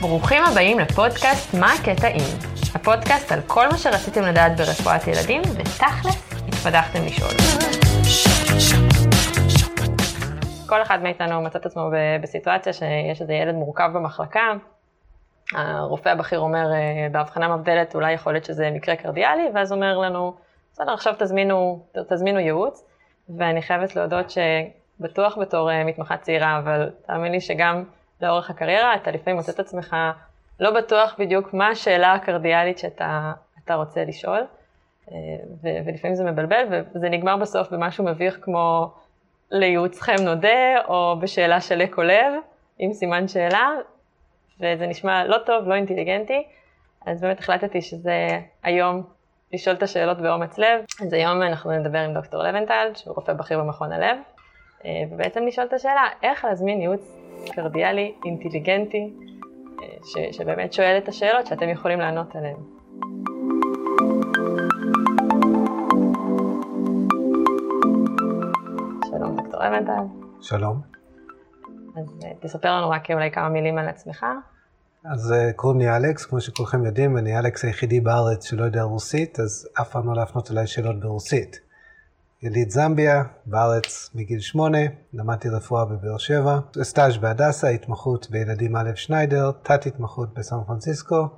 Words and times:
ברוכים 0.00 0.42
הבאים 0.44 0.78
לפודקאסט 0.78 1.54
מה 1.54 1.72
הקטע 1.72 2.08
אם. 2.08 2.48
הפודקאסט 2.74 3.32
על 3.32 3.40
כל 3.46 3.68
מה 3.68 3.78
שרציתם 3.78 4.22
לדעת 4.22 4.56
ברפואת 4.56 5.06
ילדים, 5.06 5.42
ותכלס 5.42 6.32
התפתחתם 6.48 7.04
לשאול. 7.04 7.30
כל 10.68 10.82
אחד 10.82 11.02
מאיתנו 11.02 11.42
מצא 11.42 11.58
את 11.58 11.66
עצמו 11.66 11.90
בסיטואציה 12.22 12.72
שיש 12.72 13.22
איזה 13.22 13.32
ילד 13.32 13.54
מורכב 13.54 13.90
במחלקה, 13.94 14.52
הרופא 15.54 16.08
הבכיר 16.08 16.40
אומר, 16.40 16.72
אה, 16.72 17.08
בהבחנה 17.12 17.56
מבדלת, 17.56 17.94
אולי 17.94 18.12
יכול 18.12 18.32
להיות 18.32 18.44
שזה 18.44 18.70
מקרה 18.70 18.96
קרדיאלי, 18.96 19.48
ואז 19.54 19.72
אומר 19.72 19.98
לנו, 19.98 20.34
בסדר, 20.72 20.92
עכשיו 20.94 21.14
תזמינו, 21.18 21.86
תזמינו 22.08 22.38
ייעוץ, 22.38 22.84
ואני 23.38 23.62
חייבת 23.62 23.96
להודות 23.96 24.30
שבטוח 24.98 25.38
בתור 25.38 25.70
אה, 25.70 25.84
מתמחה 25.84 26.16
צעירה, 26.16 26.58
אבל 26.58 26.90
תאמין 27.06 27.32
לי 27.32 27.40
שגם 27.40 27.84
לאורך 28.20 28.50
הקריירה, 28.50 28.94
אתה 28.94 29.10
לפעמים 29.10 29.36
מוצא 29.36 29.52
את 29.52 29.60
עצמך 29.60 29.96
לא 30.60 30.70
בטוח 30.70 31.14
בדיוק 31.18 31.54
מה 31.54 31.68
השאלה 31.68 32.12
הקרדיאלית 32.12 32.78
שאתה 32.78 33.74
רוצה 33.74 34.04
לשאול, 34.04 34.40
אה, 35.10 35.16
ולפעמים 35.62 36.14
זה 36.14 36.24
מבלבל, 36.24 36.82
וזה 36.94 37.08
נגמר 37.08 37.36
בסוף 37.36 37.70
במשהו 37.70 38.04
מביך 38.04 38.38
כמו 38.42 38.92
לייעוצכם 39.50 40.14
נודה, 40.24 40.80
או 40.88 41.16
בשאלה 41.20 41.60
של 41.60 41.82
אקו 41.82 42.02
לב, 42.02 42.32
עם 42.78 42.92
סימן 42.92 43.28
שאלה, 43.28 43.70
וזה 44.60 44.86
נשמע 44.86 45.24
לא 45.24 45.36
טוב, 45.46 45.68
לא 45.68 45.74
אינטליגנטי, 45.74 46.42
אז 47.06 47.20
באמת 47.20 47.38
החלטתי 47.38 47.82
שזה 47.82 48.40
היום 48.62 49.02
לשאול 49.52 49.76
את 49.76 49.82
השאלות 49.82 50.20
באומץ 50.20 50.58
לב. 50.58 50.84
אז 51.02 51.12
היום 51.12 51.42
אנחנו 51.42 51.70
נדבר 51.70 51.98
עם 51.98 52.14
דוקטור 52.14 52.42
לבנטל, 52.42 52.88
שהוא 52.94 53.14
רופא 53.14 53.32
בכיר 53.32 53.58
במכון 53.58 53.92
הלב, 53.92 54.18
ובעצם 54.84 55.46
לשאול 55.46 55.66
את 55.66 55.72
השאלה, 55.72 56.02
איך 56.22 56.44
להזמין 56.44 56.80
ייעוץ 56.80 57.18
קרדיאלי, 57.52 58.14
אינטליגנטי, 58.24 59.12
אה, 59.82 59.86
ש, 60.04 60.36
שבאמת 60.36 60.72
שואל 60.72 60.98
את 60.98 61.08
השאלות 61.08 61.46
שאתם 61.46 61.68
יכולים 61.68 62.00
לענות 62.00 62.36
עליהן. 62.36 62.56
שלום, 69.10 69.36
דוקטור 69.36 69.62
לבנטל. 69.62 70.02
שלום. 70.40 70.80
אז 71.96 72.20
אה, 72.24 72.30
תספר 72.40 72.76
לנו 72.76 72.90
רק 72.90 73.10
אולי 73.10 73.30
כמה 73.30 73.48
מילים 73.48 73.78
על 73.78 73.88
עצמך. 73.88 74.26
אז 75.04 75.32
אה, 75.32 75.52
קוראים 75.52 75.80
לי 75.80 75.96
אלכס, 75.96 76.26
כמו 76.26 76.40
שכולכם 76.40 76.84
יודעים, 76.84 77.18
אני 77.18 77.38
אלכס 77.38 77.64
היחידי 77.64 78.00
בארץ 78.00 78.44
שלא 78.44 78.64
יודע 78.64 78.82
רוסית, 78.82 79.40
אז 79.40 79.68
אף 79.80 79.90
פעם 79.90 80.06
לא 80.06 80.14
להפנות 80.14 80.50
אליי 80.50 80.66
שאלות 80.66 81.00
ברוסית. 81.00 81.67
יליד 82.42 82.70
זמביה, 82.70 83.22
בארץ 83.46 84.10
מגיל 84.14 84.40
שמונה, 84.40 84.78
למדתי 85.12 85.48
רפואה 85.48 85.84
בבאר 85.84 86.18
שבע, 86.18 86.58
סטאז' 86.82 87.16
בהדסה, 87.16 87.68
התמחות 87.68 88.30
בילדים 88.30 88.76
א' 88.76 88.90
שניידר, 88.94 89.50
תת 89.62 89.86
התמחות 89.86 90.34
בסן 90.34 90.56
פרנסיסקו, 90.66 91.28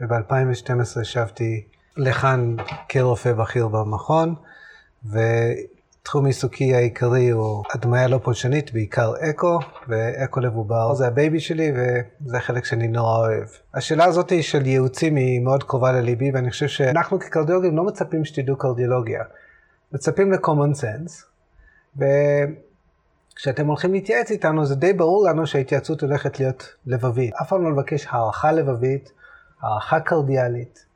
וב-2012 0.00 1.04
שבתי 1.04 1.64
לכאן 1.96 2.56
כרופא 2.88 3.32
בכיר 3.32 3.68
במכון, 3.68 4.34
ו... 5.12 5.18
תחום 6.02 6.26
עיסוקי 6.26 6.74
העיקרי 6.74 7.30
הוא 7.30 7.64
הדמיה 7.74 8.08
לא 8.08 8.18
פולשנית, 8.18 8.72
בעיקר 8.72 9.12
אקו, 9.30 9.58
ואקו 9.88 10.40
לב 10.40 10.54
עובר 10.56 10.94
זה 10.94 11.06
ה 11.06 11.13
baby 11.13 11.40
שלי, 11.40 11.72
וזה 11.72 12.40
חלק 12.40 12.64
שאני 12.64 12.88
נורא 12.88 13.18
אוהב. 13.18 13.48
השאלה 13.74 14.04
הזאת 14.04 14.32
של 14.42 14.66
ייעוצים 14.66 15.16
היא 15.16 15.40
מאוד 15.40 15.62
קרובה 15.62 15.92
לליבי, 15.92 16.30
ואני 16.34 16.50
חושב 16.50 16.68
שאנחנו 16.68 17.20
כקרדיולוגים 17.20 17.76
לא 17.76 17.84
מצפים 17.84 18.24
שתדעו 18.24 18.56
קרדיולוגיה. 18.56 19.22
מצפים 19.96 20.32
ל-common 20.32 20.74
sense, 20.82 21.24
וכשאתם 23.32 23.66
הולכים 23.66 23.92
להתייעץ 23.92 24.30
איתנו, 24.30 24.64
זה 24.64 24.74
די 24.74 24.92
ברור 24.92 25.28
לנו 25.28 25.46
שההתייעצות 25.46 26.02
הולכת 26.02 26.40
להיות 26.40 26.74
לבבית. 26.86 27.34
אף 27.42 27.48
פעם 27.48 27.64
לא 27.64 27.72
לבקש 27.72 28.06
הערכה 28.10 28.52
לבבית, 28.52 29.12
הערכה 29.62 30.00
קרדיאלית. 30.00 30.86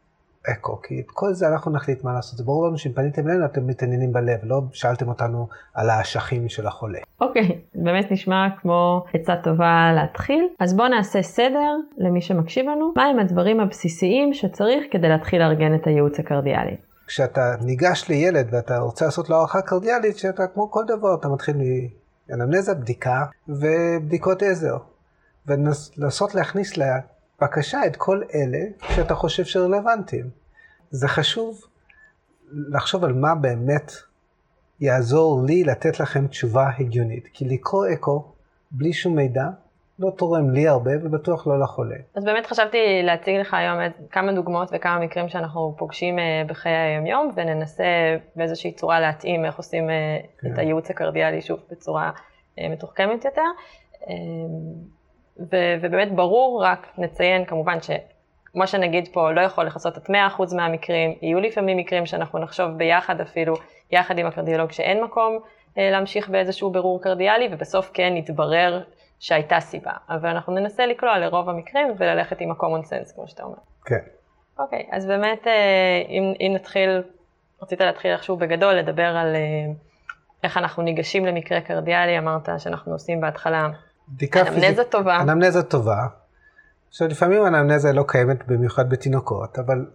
אקו, 0.53 0.83
כי 0.83 1.00
את 1.00 1.11
כל 1.11 1.33
זה 1.33 1.49
אנחנו 1.49 1.72
נחליט 1.72 2.05
מה 2.05 2.12
לעשות. 2.12 2.38
זה 2.38 2.44
ברור 2.44 2.66
לנו 2.66 2.78
שאם 2.78 2.93
פניתם 2.93 3.28
אלינו 3.28 3.44
אתם 3.44 3.66
מתעניינים 3.66 4.12
בלב, 4.12 4.38
לא 4.43 4.61
שאלתם 4.72 5.09
אותנו 5.09 5.49
על 5.75 5.91
האשכים 5.91 6.49
של 6.49 6.67
החולה. 6.67 6.99
אוקיי, 7.21 7.49
okay, 7.49 7.55
באמת 7.75 8.11
נשמע 8.11 8.49
כמו 8.61 9.05
עצה 9.15 9.37
טובה 9.43 9.93
להתחיל. 9.94 10.49
אז 10.61 10.77
בואו 10.77 10.88
נעשה 10.88 11.22
סדר 11.22 11.77
למי 11.99 12.21
שמקשיב 12.21 12.67
לנו, 12.67 12.93
מהם 12.97 13.19
הדברים 13.19 13.61
הבסיסיים 13.61 14.34
שצריך 14.34 14.84
כדי 14.91 15.09
להתחיל 15.09 15.43
לארגן 15.43 15.75
את 15.75 15.87
הייעוץ 15.87 16.21
הקרדיאלי. 16.21 16.77
כשאתה 17.10 17.54
ניגש 17.60 18.09
לילד 18.09 18.48
ואתה 18.50 18.78
רוצה 18.78 19.04
לעשות 19.04 19.28
לו 19.28 19.37
הערכה 19.37 19.62
קרדיאלית, 19.62 20.19
שאתה 20.19 20.47
כמו 20.47 20.71
כל 20.71 20.84
דבר, 20.87 21.15
אתה 21.15 21.28
מתחיל 21.28 21.56
מאנמנזה, 22.28 22.75
בדיקה 22.75 23.25
ובדיקות 23.48 24.43
עזר. 24.43 24.78
ולנסות 25.47 26.34
להכניס 26.34 26.72
בבקשה 26.78 27.87
את 27.87 27.97
כל 27.97 28.22
אלה 28.34 28.59
שאתה 28.88 29.15
חושב 29.15 29.44
שרלוונטיים. 29.44 30.31
זה 30.91 31.09
חשוב 31.09 31.60
לחשוב 32.53 33.04
על 33.04 33.12
מה 33.12 33.34
באמת 33.34 33.93
יעזור 34.81 35.43
לי 35.47 35.65
לתת 35.65 36.00
לכם 36.00 36.26
תשובה 36.26 36.70
הגיונית. 36.78 37.28
כי 37.32 37.44
לקרוא 37.44 37.87
אקו 37.93 38.32
בלי 38.70 38.93
שום 38.93 39.16
מידע 39.16 39.47
לא 40.00 40.11
תורם 40.11 40.50
לי 40.50 40.69
הרבה 40.69 40.91
ובטוח 41.03 41.47
לא 41.47 41.61
לחולה. 41.61 41.97
אז 42.15 42.25
באמת 42.25 42.47
חשבתי 42.47 43.03
להציג 43.03 43.37
לך 43.37 43.55
היום 43.55 43.78
כמה 44.11 44.33
דוגמאות 44.33 44.69
וכמה 44.72 44.99
מקרים 44.99 45.28
שאנחנו 45.28 45.75
פוגשים 45.78 46.19
אה, 46.19 46.43
בחיי 46.47 46.72
היום-יום, 46.72 47.31
וננסה 47.34 47.84
באיזושהי 48.37 48.72
צורה 48.72 49.00
להתאים 49.00 49.44
איך 49.44 49.56
עושים 49.56 49.91
אה, 49.91 50.19
כן. 50.41 50.53
את 50.53 50.59
הייעוץ 50.59 50.91
הקרדיאלי 50.91 51.41
שוב 51.43 51.61
בצורה 51.71 52.11
אה, 52.59 52.69
מתוחכמת 52.69 53.25
יותר. 53.25 53.43
ו- 55.53 55.75
ובאמת 55.81 56.12
ברור, 56.12 56.65
רק 56.65 56.87
נציין 56.99 57.44
כמובן 57.44 57.78
שכמו 57.81 58.67
שנגיד 58.67 59.09
פה, 59.12 59.32
לא 59.32 59.41
יכול 59.41 59.67
לכסות 59.67 59.99
את 59.99 60.11
100% 60.11 60.12
מהמקרים, 60.56 61.15
יהיו 61.22 61.41
לפעמים 61.41 61.77
מקרים 61.77 62.06
שאנחנו 62.06 62.38
נחשוב 62.38 62.71
ביחד 62.71 63.21
אפילו, 63.21 63.55
יחד 63.91 64.19
עם 64.19 64.27
הקרדיולוג, 64.27 64.72
שאין 64.72 65.05
מקום 65.05 65.38
להמשיך 65.77 66.28
באיזשהו 66.28 66.71
בירור 66.71 67.03
קרדיאלי, 67.03 67.49
ובסוף 67.53 67.91
כן 67.94 68.17
יתברר 68.17 68.82
שהייתה 69.20 69.60
סיבה. 69.60 69.92
אבל 70.08 70.28
אנחנו 70.28 70.54
ננסה 70.54 70.86
לקלוע 70.86 71.19
לרוב 71.19 71.48
המקרים 71.48 71.94
וללכת 71.98 72.41
עם 72.41 72.50
ה-common 72.50 72.84
sense, 72.84 73.14
כמו 73.14 73.28
שאתה 73.28 73.42
אומר. 73.42 73.56
כן. 73.84 73.98
אוקיי, 74.58 74.86
אז 74.92 75.06
באמת, 75.06 75.47
אה, 75.47 76.03
אם, 76.08 76.32
אם 76.41 76.53
נתחיל, 76.54 77.03
רצית 77.62 77.81
להתחיל 77.81 78.10
איכשהו 78.12 78.36
בגדול, 78.36 78.75
לדבר 78.75 79.16
על 79.16 79.36
אה, 79.36 79.72
איך 80.44 80.56
אנחנו 80.56 80.82
ניגשים 80.82 81.26
למקרה 81.26 81.60
קרדיאלי, 81.60 82.19
אמרת 82.19 82.48
שאנחנו 82.58 82.92
עושים 82.92 83.20
בהתחלה. 83.20 83.69
אנמנזה 84.36 84.84
טובה. 84.84 85.20
אנמנזה 85.20 85.62
טובה. 85.62 86.06
עכשיו, 86.88 87.08
לפעמים 87.08 87.47
אנמנזה 87.47 87.92
לא 87.92 88.04
קיימת 88.08 88.47
במיוחד 88.47 88.91
בתינוקות, 88.91 89.58
אבל 89.58 89.87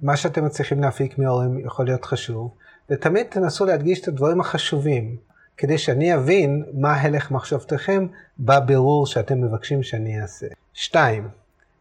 מה 0.00 0.16
שאתם 0.16 0.44
מצליחים 0.44 0.80
להפיק 0.80 1.18
מההורים 1.18 1.58
יכול 1.58 1.84
להיות 1.84 2.04
חשוב, 2.04 2.54
ותמיד 2.90 3.26
תנסו 3.26 3.66
להדגיש 3.66 4.02
את 4.02 4.08
הדברים 4.08 4.40
החשובים, 4.40 5.16
כדי 5.58 5.78
שאני 5.78 6.14
אבין 6.14 6.64
מה 6.72 6.94
הלך 6.94 7.30
מחשבתכם 7.30 8.06
בבירור 8.38 9.06
שאתם 9.06 9.40
מבקשים 9.40 9.82
שאני 9.82 10.22
אעשה. 10.22 10.46
שתיים, 10.74 11.28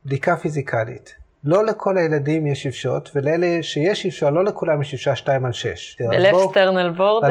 בדיקה 0.06 0.38
פיזיקלית. 0.38 1.16
לא 1.44 1.66
לכל 1.66 1.98
הילדים 1.98 2.48
יש 2.48 2.68
אפשות, 2.68 3.12
ולאלה 3.16 3.64
שיש 3.64 4.06
אפשר, 4.06 4.30
לא 4.30 4.46
לכולם 4.46 4.82
יש 4.82 4.94
אפשר 4.94 5.14
2 5.14 5.46
על 5.46 5.52
6. 5.52 5.98
ב-left 6.02 6.54
sternal 6.54 6.98
border. 6.98 7.26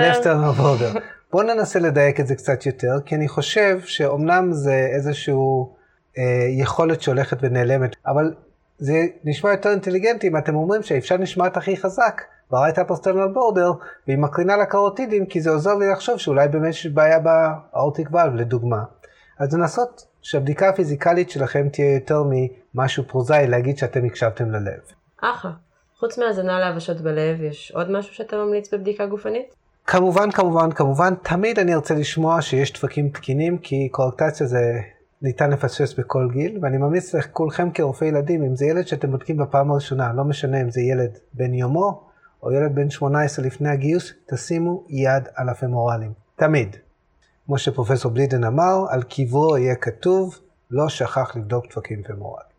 border. 0.59 0.99
בואו 1.33 1.43
ננסה 1.43 1.79
לדייק 1.79 2.21
את 2.21 2.27
זה 2.27 2.35
קצת 2.35 2.67
יותר, 2.67 2.93
כי 3.07 3.15
אני 3.15 3.29
חושב 3.29 3.81
שאומנם 3.85 4.53
זה 4.53 4.89
איזושהי 4.95 5.35
אה, 6.19 6.23
יכולת 6.59 7.03
שהולכת 7.03 7.39
ונעלמת, 7.41 7.97
אבל 8.07 8.35
זה 8.79 9.07
נשמע 9.25 9.51
יותר 9.51 9.71
אינטליגנטי 9.71 10.29
אם 10.29 10.37
אתם 10.37 10.57
אומרים 10.57 10.83
שהאפשר 10.83 11.17
נשמעת 11.17 11.57
הכי 11.57 11.77
חזק 11.77 12.23
upper 12.53 12.95
sternal 12.95 13.35
border, 13.37 13.85
והיא 14.07 14.19
מקרינה 14.19 14.57
לקרוטידים, 14.57 15.27
כי 15.27 15.41
זה 15.41 15.51
עוזר 15.51 15.75
לי 15.75 15.89
לחשוב 15.93 16.19
שאולי 16.19 16.49
באמת 16.49 16.71
יש 16.71 16.87
בעיה 16.87 17.19
באורטיק 17.19 18.09
ואלב, 18.13 18.35
לדוגמה. 18.35 18.85
אז 19.39 19.55
לנסות 19.55 20.07
שהבדיקה 20.23 20.69
הפיזיקלית 20.69 21.31
שלכם 21.31 21.69
תהיה 21.69 21.95
יותר 21.95 22.23
ממשהו 22.75 23.05
פרוזאי, 23.09 23.47
להגיד 23.47 23.79
שאתם 23.79 24.05
הקשבתם 24.05 24.51
ללב. 24.51 24.81
אחלה. 25.21 25.51
חוץ 25.99 26.19
מהזנה 26.19 26.61
להבשות 26.61 27.01
בלב, 27.01 27.43
יש 27.43 27.73
עוד 27.75 27.91
משהו 27.91 28.15
שאתה 28.15 28.37
ממליץ 28.37 28.75
בבדיקה 28.75 29.07
גופנית? 29.07 29.55
כמובן, 29.87 30.31
כמובן, 30.31 30.73
כמובן, 30.73 31.15
תמיד 31.23 31.59
אני 31.59 31.75
ארצה 31.75 31.95
לשמוע 31.95 32.43
שיש 32.43 32.73
דפקים 32.73 33.09
תקינים, 33.09 33.59
כי 33.59 33.89
קורקטציה 33.89 34.47
זה 34.47 34.81
ניתן 35.23 35.51
לפספס 35.51 35.95
בכל 35.99 36.29
גיל, 36.33 36.59
ואני 36.63 36.77
ממליץ 36.79 37.15
לכולכם 37.15 37.71
כרופאי 37.71 38.09
ילדים, 38.09 38.43
אם 38.43 38.57
זה 38.57 38.67
ילד 38.67 38.87
שאתם 38.87 39.11
בודקים 39.11 39.37
בפעם 39.37 39.71
הראשונה, 39.71 40.13
לא 40.13 40.25
משנה 40.25 40.61
אם 40.61 40.71
זה 40.71 40.81
ילד 40.81 41.19
בן 41.35 41.55
יומו, 41.55 42.03
או 42.43 42.53
ילד 42.53 42.75
בן 42.75 42.91
18 42.91 43.47
לפני 43.47 43.69
הגיוס, 43.69 44.13
תשימו 44.27 44.85
יד 44.89 45.29
על 45.35 45.49
הפמורלים. 45.49 46.13
תמיד. 46.37 46.77
כמו 47.47 47.59
שפרופסור 47.59 48.13
בלידן 48.13 48.45
אמר, 48.45 48.85
על 48.91 49.03
קברו 49.03 49.57
יהיה 49.57 49.75
כתוב, 49.75 50.39
לא 50.71 50.89
שכח 50.89 51.37
לבדוק 51.37 51.67
דפקים 51.67 52.03
פמורליים. 52.03 52.51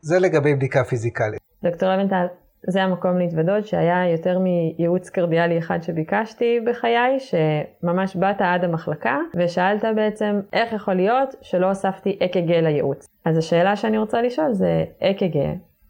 זה 0.00 0.18
לגבי 0.18 0.54
בדיקה 0.54 0.84
פיזיקלית. 0.84 1.40
דוקטור 1.62 1.88
לבנטל, 1.88 2.26
זה 2.66 2.82
המקום 2.82 3.18
להתוודות 3.18 3.66
שהיה 3.66 4.10
יותר 4.12 4.38
מייעוץ 4.38 5.08
קרדיאלי 5.08 5.58
אחד 5.58 5.82
שביקשתי 5.82 6.60
בחיי, 6.66 7.18
שממש 7.20 8.16
באת 8.16 8.40
עד 8.40 8.64
המחלקה 8.64 9.18
ושאלת 9.36 9.84
בעצם 9.96 10.40
איך 10.52 10.72
יכול 10.72 10.94
להיות 10.94 11.34
שלא 11.42 11.66
הוספתי 11.66 12.18
אק"ג 12.22 12.50
לייעוץ. 12.50 13.06
אז 13.24 13.38
השאלה 13.38 13.76
שאני 13.76 13.98
רוצה 13.98 14.22
לשאול 14.22 14.52
זה 14.52 14.84
אק"ג, 15.02 15.38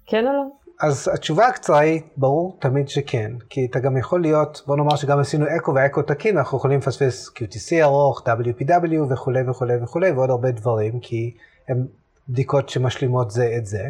כן 0.06 0.26
או 0.26 0.32
לא? 0.32 0.42
אז 0.80 1.10
התשובה 1.14 1.46
הקצרה 1.46 1.78
היא, 1.78 2.00
ברור 2.16 2.56
תמיד 2.60 2.88
שכן, 2.88 3.32
כי 3.50 3.66
אתה 3.70 3.78
גם 3.80 3.96
יכול 3.96 4.22
להיות, 4.22 4.62
בוא 4.66 4.76
נאמר 4.76 4.96
שגם 4.96 5.18
עשינו 5.18 5.46
אקו 5.56 5.74
ואקו 5.74 6.02
תקין, 6.02 6.38
אנחנו 6.38 6.58
יכולים 6.58 6.78
לפספס 6.78 7.28
QTC 7.28 7.82
ארוך, 7.82 8.22
WPW 8.28 9.12
וכולי 9.12 9.50
וכולי 9.50 9.74
וכולי, 9.82 10.10
ועוד 10.10 10.30
הרבה 10.30 10.50
דברים, 10.50 11.00
כי 11.00 11.34
הם 11.68 11.86
בדיקות 12.28 12.68
שמשלימות 12.68 13.30
זה 13.30 13.54
את 13.58 13.66
זה. 13.66 13.84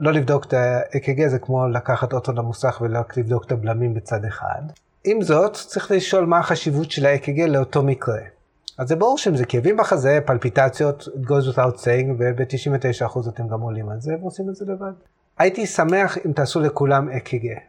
לא 0.00 0.12
לבדוק 0.12 0.44
את 0.44 0.54
ה-EKG 0.54 1.28
זה 1.28 1.38
כמו 1.38 1.68
לקחת 1.68 2.12
אוטו 2.12 2.32
למוסך 2.32 2.80
ולרק 2.80 3.16
לבדוק 3.16 3.44
את 3.44 3.52
הבלמים 3.52 3.94
בצד 3.94 4.24
אחד. 4.24 4.62
עם 5.04 5.22
זאת, 5.22 5.52
צריך 5.52 5.90
לשאול 5.90 6.26
מה 6.26 6.38
החשיבות 6.38 6.90
של 6.90 7.06
ה-EKG 7.06 7.46
לאותו 7.46 7.82
מקרה. 7.82 8.20
אז 8.78 8.88
זה 8.88 8.96
ברור 8.96 9.18
שאם 9.18 9.36
זה 9.36 9.44
כאבים 9.44 9.76
בחזה, 9.76 10.18
פלפיטציות, 10.26 11.02
it 11.02 11.26
goes 11.26 11.54
without 11.54 11.76
saying, 11.76 12.12
וב-99% 12.18 13.28
אתם 13.28 13.48
גם 13.48 13.60
עולים 13.60 13.88
על 13.88 14.00
זה 14.00 14.14
ועושים 14.20 14.48
את 14.50 14.56
זה 14.56 14.64
לבד. 14.68 14.92
הייתי 15.38 15.66
שמח 15.66 16.18
אם 16.26 16.32
תעשו 16.32 16.60
לכולם 16.60 17.08
EKG. 17.08 17.60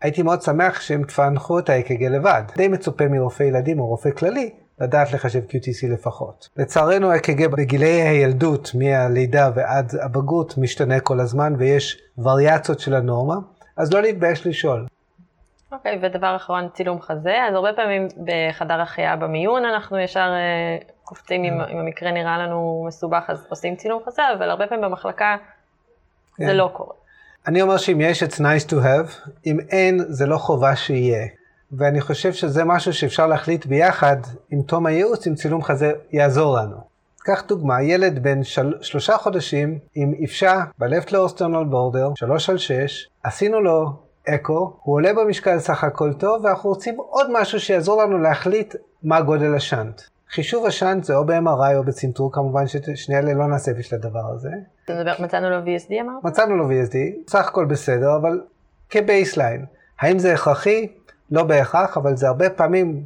הייתי 0.00 0.22
מאוד 0.22 0.42
שמח 0.42 0.80
שהם 0.80 1.04
תפענחו 1.04 1.58
את 1.58 1.70
ה-EKG 1.70 2.08
לבד. 2.10 2.42
די 2.56 2.68
מצופה 2.68 3.08
מרופא 3.08 3.42
ילדים 3.42 3.80
או 3.80 3.86
רופא 3.86 4.10
כללי 4.10 4.50
לדעת 4.80 5.12
לחשב 5.12 5.40
QTC 5.48 5.92
לפחות. 5.92 6.48
לצערנו 6.56 7.12
ה-EKG 7.12 7.48
בגילי 7.48 8.02
הילדות, 8.02 8.70
מהלידה 8.74 9.50
ועד 9.54 9.92
הבגרות, 10.02 10.58
משתנה 10.58 11.00
כל 11.00 11.20
הזמן 11.20 11.54
ויש 11.58 12.00
וריאציות 12.18 12.80
של 12.80 12.94
הנורמה, 12.94 13.34
אז 13.76 13.92
לא 13.92 14.02
להתבייש 14.02 14.46
לשאול. 14.46 14.86
אוקיי, 15.72 15.94
okay, 15.94 15.98
ודבר 16.02 16.36
אחרון, 16.36 16.68
צילום 16.74 17.00
חזה. 17.00 17.44
אז 17.48 17.54
הרבה 17.54 17.72
פעמים 17.76 18.08
בחדר 18.24 18.80
החייאה 18.80 19.16
במיון 19.16 19.64
אנחנו 19.64 19.98
ישר 19.98 20.30
uh, 20.30 20.92
קופצים, 21.04 21.44
אם, 21.44 21.60
אם 21.60 21.78
המקרה 21.78 22.12
נראה 22.12 22.38
לנו 22.38 22.84
מסובך, 22.88 23.24
אז 23.28 23.46
עושים 23.48 23.76
צילום 23.76 24.02
חזה, 24.06 24.22
אבל 24.38 24.50
הרבה 24.50 24.66
פעמים 24.66 24.84
במחלקה 24.84 25.36
כן. 26.36 26.46
זה 26.46 26.54
לא 26.54 26.70
קורה. 26.72 26.94
אני 27.46 27.62
אומר 27.62 27.76
שאם 27.76 28.00
יש, 28.00 28.22
it's 28.22 28.36
nice 28.36 28.70
to 28.70 28.74
have, 28.74 29.30
אם 29.46 29.60
אין, 29.70 29.98
זה 30.08 30.26
לא 30.26 30.36
חובה 30.36 30.76
שיהיה. 30.76 31.26
ואני 31.78 32.00
חושב 32.00 32.32
שזה 32.32 32.64
משהו 32.64 32.92
שאפשר 32.92 33.26
להחליט 33.26 33.66
ביחד 33.66 34.16
עם 34.50 34.62
תום 34.62 34.86
הייעוץ, 34.86 35.26
אם 35.26 35.34
צילום 35.34 35.62
חזה 35.62 35.92
יעזור 36.12 36.56
לנו. 36.56 36.76
קח 37.18 37.42
דוגמה, 37.48 37.82
ילד 37.82 38.22
בן 38.22 38.44
של... 38.44 38.74
שלושה 38.80 39.16
חודשים 39.16 39.78
עם 39.94 40.14
איפשה 40.20 40.64
ב-left 40.78 41.08
lower 41.08 41.32
sternal 41.36 41.72
border, 41.72 42.12
שלוש 42.14 42.50
על 42.50 42.58
שש, 42.58 43.08
עשינו 43.22 43.60
לו 43.60 43.92
אקו, 44.28 44.76
הוא 44.82 44.94
עולה 44.94 45.12
במשקל 45.12 45.58
סך 45.58 45.84
הכל 45.84 46.12
טוב, 46.12 46.44
ואנחנו 46.44 46.70
רוצים 46.70 46.96
עוד 46.96 47.26
משהו 47.32 47.60
שיעזור 47.60 48.02
לנו 48.02 48.18
להחליט 48.18 48.74
מה 49.02 49.20
גודל 49.20 49.54
השאנט. 49.54 50.00
חישוב 50.30 50.66
השאנט 50.66 51.04
זה 51.04 51.16
או 51.16 51.24
ב-MRI 51.26 51.74
או 51.76 51.84
בצנתור, 51.84 52.32
כמובן 52.32 52.66
ששני 52.66 53.18
אלה 53.18 53.34
לא 53.34 53.46
נעשה 53.46 53.72
בשביל 53.74 54.00
הדבר 54.00 54.32
הזה. 54.34 54.50
אתה 54.84 54.94
מדבר, 54.94 55.14
מצאנו 55.18 55.50
לו 55.50 55.56
VSD 55.56 55.92
אמרת? 56.00 56.24
מצאנו 56.24 56.56
לו 56.56 56.68
VSD, 56.68 56.96
סך 57.30 57.48
הכל 57.48 57.64
בסדר, 57.64 58.16
אבל 58.16 58.40
כ 58.90 59.03
baseline. 59.03 59.64
האם 60.00 60.18
זה 60.18 60.34
הכרחי? 60.34 60.88
לא 61.30 61.42
בהכרח, 61.42 61.96
אבל 61.96 62.16
זה 62.16 62.28
הרבה 62.28 62.50
פעמים, 62.50 63.02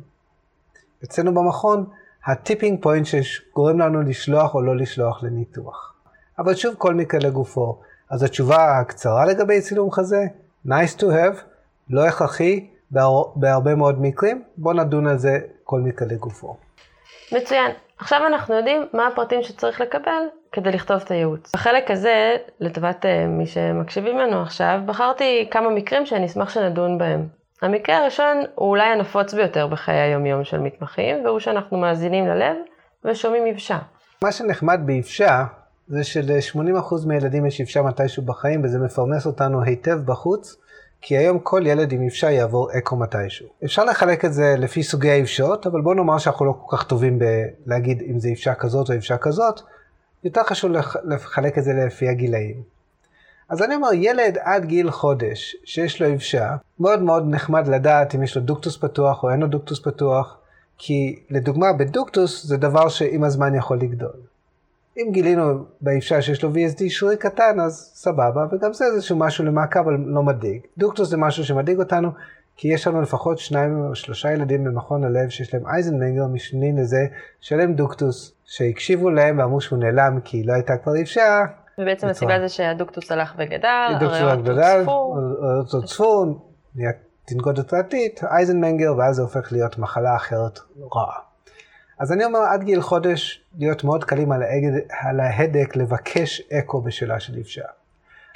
אצלנו 1.04 1.34
במכון, 1.34 1.86
ה 2.26 2.33
tipping 2.33 2.82
point 2.82 3.06
שגורם 3.06 3.78
לנו 3.78 4.02
לשלוח 4.02 4.54
או 4.54 4.62
לא 4.62 4.76
לשלוח 4.76 5.22
לניתוח. 5.22 5.94
אבל 6.38 6.54
שוב, 6.54 6.74
כל 6.78 6.94
מקרה 6.94 7.20
לגופו. 7.20 7.78
אז 8.10 8.22
התשובה 8.22 8.78
הקצרה 8.78 9.26
לגבי 9.26 9.60
צילום 9.60 9.90
חזה, 9.90 10.24
nice 10.66 11.00
to 11.00 11.02
have, 11.02 11.36
לא 11.90 12.06
הכרחי 12.06 12.68
בהר... 12.90 13.22
בהרבה 13.34 13.74
מאוד 13.74 14.02
מקרים, 14.02 14.42
בואו 14.56 14.74
נדון 14.74 15.06
על 15.06 15.18
זה 15.18 15.38
כל 15.64 15.80
מקרה 15.80 16.08
לגופו. 16.08 16.56
מצוין. 17.32 17.70
עכשיו 17.98 18.26
אנחנו 18.26 18.54
יודעים 18.54 18.86
מה 18.92 19.06
הפרטים 19.06 19.42
שצריך 19.42 19.80
לקבל 19.80 20.22
כדי 20.52 20.72
לכתוב 20.72 20.96
את 21.04 21.10
הייעוץ. 21.10 21.54
בחלק 21.54 21.90
הזה, 21.90 22.36
לטובת 22.60 23.04
uh, 23.04 23.08
מי 23.28 23.46
שמקשיבים 23.46 24.18
לנו 24.18 24.42
עכשיו, 24.42 24.80
בחרתי 24.86 25.48
כמה 25.50 25.70
מקרים 25.70 26.06
שאני 26.06 26.26
אשמח 26.26 26.50
שנדון 26.50 26.98
בהם. 26.98 27.37
המקרה 27.62 27.98
הראשון 27.98 28.36
הוא 28.54 28.68
אולי 28.68 28.86
הנפוץ 28.86 29.34
ביותר 29.34 29.66
בחיי 29.66 30.00
היומיום 30.00 30.44
של 30.44 30.58
מתמחים, 30.58 31.24
והוא 31.24 31.38
שאנחנו 31.38 31.76
מאזינים 31.76 32.26
ללב 32.26 32.56
ושומעים 33.04 33.46
יבשה. 33.46 33.78
מה 34.22 34.32
שנחמד 34.32 34.80
ביבשה, 34.84 35.44
זה 35.88 36.04
של-80% 36.04 37.06
מהילדים 37.06 37.46
יש 37.46 37.60
יבשה 37.60 37.82
מתישהו 37.82 38.22
בחיים, 38.22 38.64
וזה 38.64 38.78
מפרנס 38.78 39.26
אותנו 39.26 39.62
היטב 39.62 39.98
בחוץ, 40.04 40.56
כי 41.00 41.16
היום 41.16 41.38
כל 41.38 41.62
ילד 41.66 41.92
עם 41.92 42.02
יבשה 42.02 42.30
יעבור 42.30 42.68
אקו 42.78 42.96
מתישהו. 42.96 43.48
אפשר 43.64 43.84
לחלק 43.84 44.24
את 44.24 44.32
זה 44.32 44.54
לפי 44.58 44.82
סוגי 44.82 45.10
היבשות, 45.10 45.66
אבל 45.66 45.80
בוא 45.80 45.94
נאמר 45.94 46.18
שאנחנו 46.18 46.46
לא 46.46 46.52
כל 46.52 46.76
כך 46.76 46.84
טובים 46.84 47.18
בלהגיד 47.18 48.02
אם 48.10 48.18
זה 48.18 48.28
יבשה 48.28 48.54
כזאת 48.54 48.88
או 48.88 48.94
יבשה 48.94 49.16
כזאת, 49.16 49.60
יותר 50.24 50.42
חשוב 50.42 50.70
לחלק 51.04 51.58
את 51.58 51.64
זה 51.64 51.72
לפי 51.86 52.08
הגילאים. 52.08 52.77
אז 53.48 53.62
אני 53.62 53.74
אומר, 53.74 53.92
ילד 53.92 54.38
עד 54.40 54.64
גיל 54.64 54.90
חודש 54.90 55.56
שיש 55.64 56.02
לו 56.02 56.08
יבשה, 56.08 56.56
מאוד 56.80 57.02
מאוד 57.02 57.24
נחמד 57.28 57.68
לדעת 57.68 58.14
אם 58.14 58.22
יש 58.22 58.36
לו 58.36 58.42
דוקטוס 58.42 58.76
פתוח 58.76 59.22
או 59.22 59.30
אין 59.30 59.40
לו 59.40 59.46
דוקטוס 59.46 59.80
פתוח, 59.80 60.36
כי 60.78 61.18
לדוגמה 61.30 61.72
בדוקטוס 61.72 62.46
זה 62.46 62.56
דבר 62.56 62.88
שעם 62.88 63.24
הזמן 63.24 63.54
יכול 63.54 63.78
לגדול. 63.78 64.16
אם 64.96 65.12
גילינו 65.12 65.64
באישה 65.80 66.22
שיש 66.22 66.42
לו 66.42 66.50
VSD 66.50 66.82
שרירי 66.88 67.16
קטן, 67.16 67.60
אז 67.60 67.92
סבבה, 67.94 68.46
וגם 68.52 68.72
זה 68.72 68.84
איזשהו 68.84 69.16
משהו 69.16 69.44
למעקב, 69.44 69.78
אבל 69.78 69.96
לא 70.06 70.22
מדאיג. 70.22 70.60
דוקטוס 70.78 71.08
זה 71.08 71.16
משהו 71.16 71.44
שמדאיג 71.44 71.78
אותנו, 71.78 72.10
כי 72.56 72.68
יש 72.68 72.86
לנו 72.86 73.02
לפחות 73.02 73.38
שניים 73.38 73.84
או 73.84 73.94
שלושה 73.94 74.32
ילדים 74.32 74.64
במכון 74.64 75.04
הלב 75.04 75.28
שיש 75.28 75.54
להם 75.54 75.66
אייזנמנגר 75.66 76.26
משנים 76.26 76.78
לזה, 76.78 77.06
שלהם 77.40 77.74
דוקטוס, 77.74 78.32
שהקשיבו 78.44 79.10
להם 79.10 79.38
ואמרו 79.38 79.60
שהוא 79.60 79.78
נעלם 79.78 80.20
כי 80.24 80.42
לא 80.42 80.52
הייתה 80.52 80.76
כבר 80.76 80.94
אישה. 80.94 81.44
ובעצם 81.78 82.06
הסיבה 82.06 82.40
זה 82.40 82.48
שהדוקטוס 82.48 83.12
הלך 83.12 83.34
וגדל, 83.38 83.68
הריאות 83.68 84.48
הוצפו. 84.48 85.16
הריאות 85.42 85.72
הוצפו, 85.72 86.24
נהיה 86.74 86.90
תנגודת 87.24 87.68
פרטית, 87.68 88.20
אייזנמנגר, 88.24 88.96
ואז 88.98 89.16
זה 89.16 89.22
הופך 89.22 89.52
להיות 89.52 89.78
מחלה 89.78 90.16
אחרת 90.16 90.58
רעה. 90.96 91.18
אז 91.98 92.12
אני 92.12 92.24
אומר, 92.24 92.38
עד 92.38 92.62
גיל 92.62 92.80
חודש, 92.80 93.44
להיות 93.58 93.84
מאוד 93.84 94.04
קלים 94.04 94.32
על, 94.32 94.42
ההדק, 94.42 94.84
על 95.00 95.20
ההדק 95.20 95.76
לבקש 95.76 96.40
אקו 96.52 96.80
בשאלה 96.80 97.20
של 97.20 97.40
אפשר. 97.40 97.62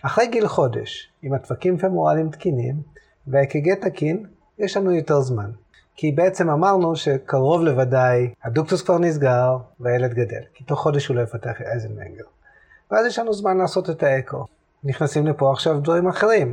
אחרי 0.03 0.27
גיל 0.27 0.49
חודש, 0.49 1.13
עם 1.23 1.35
הדפקים 1.35 1.79
פמורליים 1.79 2.31
תקינים 2.31 2.83
והאק"ג 3.27 3.75
תקין, 3.75 4.27
יש 4.59 4.77
לנו 4.77 4.93
יותר 4.93 5.21
זמן. 5.21 5.51
כי 5.97 6.13
בעצם 6.13 6.51
אמרנו 6.51 6.97
שקרוב 6.97 7.63
לוודאי 7.63 8.35
ה 8.45 8.50
ductus 8.50 8.83
כבר 8.83 8.99
נסגר 8.99 9.57
והילד 9.81 10.15
גדל. 10.15 10.43
כי 10.55 10.65
תוך 10.65 10.81
חודש 10.81 11.07
הוא 11.07 11.17
לא 11.17 11.23
יפתח 11.23 11.61
אייזנמנגר. 11.61 12.25
ואז 12.93 13.07
יש 13.07 13.19
לנו 13.19 13.33
זמן 13.33 13.57
לעשות 13.57 13.91
את 13.91 14.03
האקו. 14.03 14.45
נכנסים 14.85 15.27
לפה 15.27 15.53
עכשיו 15.53 15.81
דברים 15.81 16.09
אחרים. 16.09 16.53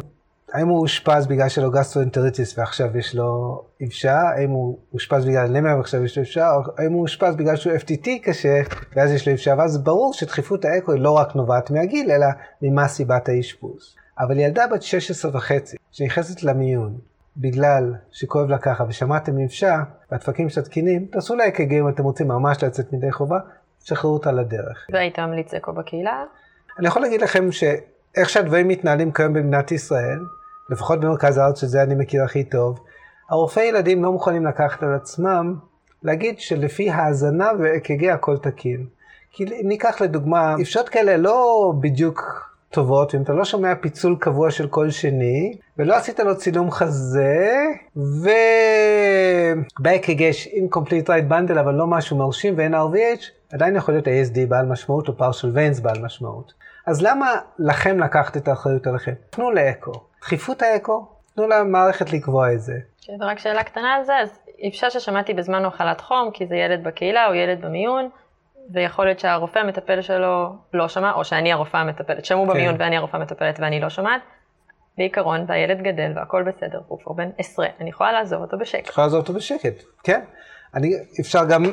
האם 0.54 0.68
הוא 0.68 0.80
אושפז 0.80 1.28
בגלל 1.28 1.50
שלו 1.50 1.72
גסטרואנטריטיס 1.72 2.58
ועכשיו 2.58 2.98
יש 2.98 3.16
לו 3.16 3.62
אוושה? 3.84 4.20
האם 4.38 4.50
הוא 4.50 4.78
אושפז 4.94 5.26
בגלל 5.26 5.46
אנמיה 5.46 5.76
ועכשיו 5.76 6.04
יש 6.04 6.18
לו 6.18 6.24
אוושה? 6.24 6.52
או 6.56 6.62
האם 6.78 6.94
הוא 6.94 7.02
אושפז 7.02 7.36
בגלל 7.36 7.56
שהוא 7.56 7.74
FTT 7.74 8.08
קשה 8.24 8.62
ואז 8.96 9.12
יש 9.12 9.28
לו 9.28 9.34
אוושה? 9.34 9.54
ואז 9.58 9.84
ברור 9.84 10.14
שדחיפות 10.14 10.66
האקו 10.66 10.92
היא 10.92 11.02
לא 11.02 11.12
רק 11.12 11.36
נובעת 11.36 11.72
מהגיל, 11.72 12.12
אלא 12.12 12.28
ממה 12.62 12.88
סיבת 12.88 13.30
האשפוז. 13.30 13.96
אבל 14.20 14.40
ילדה 14.40 14.68
בת 14.68 14.82
16 14.82 15.32
וחצי, 15.34 15.78
שנכנסת 15.92 16.44
למיון 16.44 16.98
בגלל 17.38 17.94
שכואב 18.12 18.50
לה 18.50 18.58
ככה 18.58 18.84
ושמעתם 18.88 19.40
אבשה 19.40 19.80
והדפקים 20.12 20.50
שלה 20.50 20.64
תקינים, 20.64 21.06
תעשו 21.12 21.36
לה 21.36 21.48
אק"ג 21.48 21.74
אם 21.74 21.90
אתם 21.90 22.04
רוצים 22.04 22.28
ממש 22.28 22.64
לצאת 22.64 22.94
מדי 22.94 23.12
חובה, 23.12 23.38
תשחררו 23.84 24.14
אותה 24.14 24.32
לדרך. 24.32 24.88
והיית 24.94 25.20
ממליץ 25.20 25.54
אקו 25.54 25.74
בקהילה? 25.74 26.24
אני 26.80 26.88
יכול 26.88 27.02
להגיד 27.02 27.22
לכם 27.22 27.52
שאיך 27.52 28.30
שהדברים 28.30 28.68
מתנהלים 28.68 29.12
כיום 29.12 29.34
במדינת 29.34 29.72
ישראל, 29.72 30.20
לפחות 30.70 31.00
במרכז 31.00 31.38
הארץ, 31.38 31.62
שזה 31.62 31.84
אני 31.84 31.96
מכיר 31.96 32.24
הכי 32.24 32.44
טוב, 32.44 32.80
הרופאי 33.30 33.64
ילדים 33.64 34.04
לא 34.04 34.12
מוכנים 34.12 34.46
לקחת 34.46 34.84
על 34.84 34.94
עצמם 34.94 35.56
להגיד 36.04 36.40
שלפי 36.40 36.90
האזנה 36.90 37.50
ואק"ג 37.60 38.06
הכל 38.06 38.38
תקין. 38.38 38.86
כי 39.32 39.46
ניקח 39.64 40.02
לדוגמה, 40.02 40.56
אפשרות 40.62 40.90
כאלה 40.90 41.18
לא 41.18 41.74
בדיוק 41.80 42.50
טובות, 42.70 43.16
אם 43.16 43.22
אתה 43.22 43.34
לא 43.34 43.46
שומע 43.46 43.76
פיצול 43.76 44.16
קבוע 44.20 44.52
של 44.52 44.68
כל 44.68 44.90
שני, 44.90 45.58
ולא 45.78 45.96
עשית 45.96 46.20
לו 46.20 46.38
צילום 46.38 46.72
חזה, 46.72 47.66
וב-AKG 47.96 50.22
יש 50.22 50.48
Incomplete 50.48 51.08
Right 51.08 51.32
Bundle, 51.32 51.60
אבל 51.60 51.74
לא 51.74 51.88
משהו 51.88 52.18
מרשים 52.18 52.54
ואין 52.58 52.76
RVH, 52.76 53.39
עדיין 53.54 53.76
יכול 53.76 53.94
להיות 53.94 54.08
ASD 54.08 54.50
בעל 54.50 54.66
משמעות 54.66 55.08
או 55.08 55.14
partial 55.14 55.56
veins 55.56 55.82
בעל 55.82 56.02
משמעות. 56.02 56.54
אז 56.88 57.02
למה 57.04 57.36
לכם 57.60 58.00
לקחת 58.00 58.38
את 58.38 58.48
האחריות 58.48 58.88
עליכם? 58.88 59.14
תנו 59.30 59.52
לאקו. 59.52 59.92
דחיפות 60.22 60.62
האקו, 60.62 61.08
תנו 61.36 61.48
למערכת 61.48 62.14
לקבוע 62.14 62.54
את 62.54 62.62
זה. 62.62 62.74
כן, 63.02 63.14
ורק 63.20 63.40
שאלה 63.40 63.64
קטנה 63.64 63.94
על 63.94 64.04
זה, 64.04 64.18
אז 64.18 64.40
אפשר 64.68 64.90
ששמעתי 64.90 65.34
בזמן 65.34 65.66
מחלת 65.66 66.02
חום, 66.02 66.32
כי 66.34 66.48
זה 66.48 66.56
ילד 66.56 66.84
בקהילה 66.84 67.28
או 67.28 67.34
ילד 67.34 67.62
במיון, 67.62 68.10
ויכול 68.74 69.06
להיות 69.06 69.20
שהרופא 69.20 69.60
המטפל 69.60 70.02
שלו 70.02 70.56
לא 70.74 70.88
שמע, 70.88 71.12
או 71.12 71.26
שאני 71.26 71.52
הרופאה 71.52 71.82
המטפלת, 71.82 72.26
שמעו 72.26 72.48
כן. 72.48 72.54
במיון 72.54 72.76
ואני 72.80 72.98
הרופאה 72.98 73.20
המטפלת 73.20 73.60
ואני 73.60 73.80
לא 73.80 73.90
שומעת. 73.90 74.22
בעיקרון, 74.98 75.46
והילד 75.48 75.82
גדל 75.82 76.12
והכל 76.16 76.44
בסדר, 76.44 76.82
הוא 76.88 77.00
כבר 77.00 77.14
בן 77.14 77.30
עשרה, 77.38 77.68
אני 77.80 77.90
יכולה 77.90 78.12
לעזוב 78.12 78.42
אותו 78.42 78.58
בשקט. 78.58 78.88
יכולה 78.88 79.08
לעזוב 79.08 79.20
אותו 79.22 79.34
בשקט, 79.34 79.84
כן. 80.04 80.22
אני, 80.76 80.90
אפשר 81.22 81.46
גם, 81.50 81.64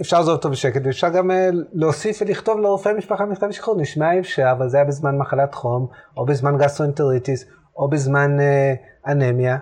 אפשר 0.00 0.16
לעזוב 0.16 0.34
אותו 0.34 0.50
בשקט, 0.50 0.80
ואפשר 0.84 1.08
גם 1.08 1.30
uh, 1.30 1.34
להוסיף 1.72 2.22
ולכתוב 2.22 2.60
לרופא 2.60 2.92
משפחה 2.98 3.26
מכתב 3.26 3.50
שחרור, 3.50 3.80
נשמעה 3.80 4.18
אוושה, 4.18 4.48
אבל 4.52 4.68
זה 4.68 4.76
היה 4.76 4.86
בזמן 4.86 5.18
מחלת 5.18 5.54
חום, 5.54 5.86
או 6.16 6.26
בזמן 6.26 6.58
גסטרואנטריטיס, 6.58 7.44
או 7.76 7.88
בזמן 7.88 8.36
uh, 8.38 9.10
אנמיה, 9.10 9.58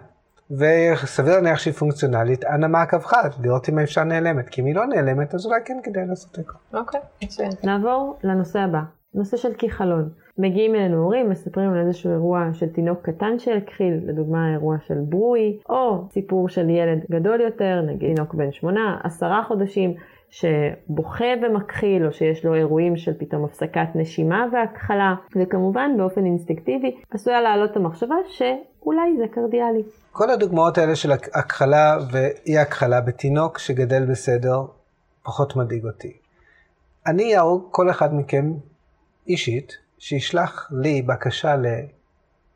וסביר 0.50 1.34
להניח 1.34 1.58
שהיא 1.58 1.74
פונקציונלית, 1.74 2.44
אנא 2.44 2.66
מעקבך, 2.66 3.12
לראות 3.42 3.68
אם 3.68 3.78
האוושה 3.78 4.04
נעלמת, 4.04 4.48
כי 4.48 4.60
אם 4.60 4.66
היא 4.66 4.74
לא 4.74 4.86
נעלמת, 4.86 5.34
אז 5.34 5.46
אולי 5.46 5.60
כן 5.64 5.78
כדאי 5.82 6.06
לעשות 6.06 6.38
אקו. 6.38 6.78
אוקיי, 6.78 7.00
מצוין. 7.24 7.50
נעבור 7.64 8.18
לנושא 8.24 8.58
הבא, 8.58 8.80
נושא 9.14 9.36
של 9.36 9.54
כיכלון. 9.54 10.08
מגיעים 10.38 10.74
אלינו 10.74 11.02
הורים, 11.02 11.30
מספרים 11.30 11.70
על 11.70 11.86
איזשהו 11.86 12.10
אירוע 12.10 12.48
של 12.52 12.68
תינוק 12.68 12.98
קטן 13.02 13.38
שהכחיל, 13.38 14.00
לדוגמה 14.06 14.52
אירוע 14.52 14.76
של 14.86 14.98
ברוי, 15.08 15.58
או 15.68 16.08
סיפור 16.10 16.48
של 16.48 16.70
ילד 16.70 17.04
גדול 17.10 17.40
יותר, 17.40 17.82
נגיד 17.86 18.14
תינוק 18.14 18.34
בן 18.34 18.52
שמונה, 18.52 19.00
עשרה 19.04 19.44
חודשים, 19.48 19.94
שבוכה 20.30 21.24
ומכחיל, 21.42 22.06
או 22.06 22.12
שיש 22.12 22.44
לו 22.44 22.54
אירועים 22.54 22.96
של 22.96 23.12
פתאום 23.18 23.44
הפסקת 23.44 23.88
נשימה 23.94 24.46
והכחלה, 24.52 25.14
וכמובן 25.36 25.90
באופן 25.98 26.24
אינסטינקטיבי 26.24 26.96
עשויה 27.10 27.40
לעלות 27.40 27.76
המחשבה 27.76 28.14
שאולי 28.28 29.16
זה 29.18 29.24
קרדיאלי. 29.30 29.82
כל 30.12 30.30
הדוגמאות 30.30 30.78
האלה 30.78 30.96
של 30.96 31.12
הכחלה 31.12 31.96
ואי 32.10 32.58
הכחלה 32.58 33.00
בתינוק 33.00 33.58
שגדל 33.58 34.04
בסדר, 34.04 34.64
פחות 35.22 35.56
מדאיג 35.56 35.84
אותי. 35.86 36.16
אני 37.06 37.36
אהרוג 37.36 37.68
כל 37.70 37.90
אחד 37.90 38.14
מכם 38.14 38.52
אישית, 39.28 39.72
שישלח 39.98 40.70
לי 40.72 41.02
בקשה 41.02 41.54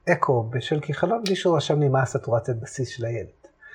לאקו 0.09 0.43
בשל 0.43 0.81
כיכלון 0.81 1.23
בלי 1.25 1.37
שהוא 1.37 1.57
רשם 1.57 1.81
לי 1.81 1.89
מה 1.89 2.03
הסטורציית 2.03 2.61
בסיס 2.61 2.89
של 2.89 3.05
הילד. 3.05 3.29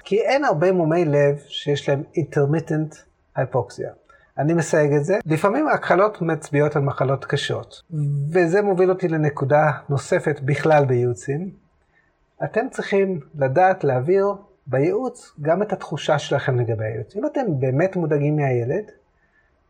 כי 0.03 0.21
אין 0.21 0.45
הרבה 0.45 0.71
מומי 0.71 1.05
לב 1.05 1.37
שיש 1.47 1.89
להם 1.89 2.03
intermittent 2.17 2.95
היפוקסיה. 3.35 3.91
אני 4.37 4.53
מסייג 4.53 4.93
את 4.93 5.05
זה. 5.05 5.19
לפעמים 5.25 5.67
הכחלות 5.67 6.21
מצביעות 6.21 6.75
על 6.75 6.81
מחלות 6.81 7.25
קשות, 7.25 7.81
וזה 8.31 8.61
מוביל 8.61 8.89
אותי 8.89 9.07
לנקודה 9.07 9.71
נוספת 9.89 10.39
בכלל 10.41 10.85
בייעוצים. 10.85 11.49
אתם 12.43 12.69
צריכים 12.71 13.19
לדעת 13.35 13.83
להעביר 13.83 14.25
בייעוץ 14.67 15.31
גם 15.41 15.61
את 15.61 15.73
התחושה 15.73 16.19
שלכם 16.19 16.59
לגבי 16.59 16.85
הייעוץ. 16.85 17.15
אם 17.15 17.25
אתם 17.25 17.59
באמת 17.59 17.95
מודאגים 17.95 18.35
מהילד, 18.35 18.91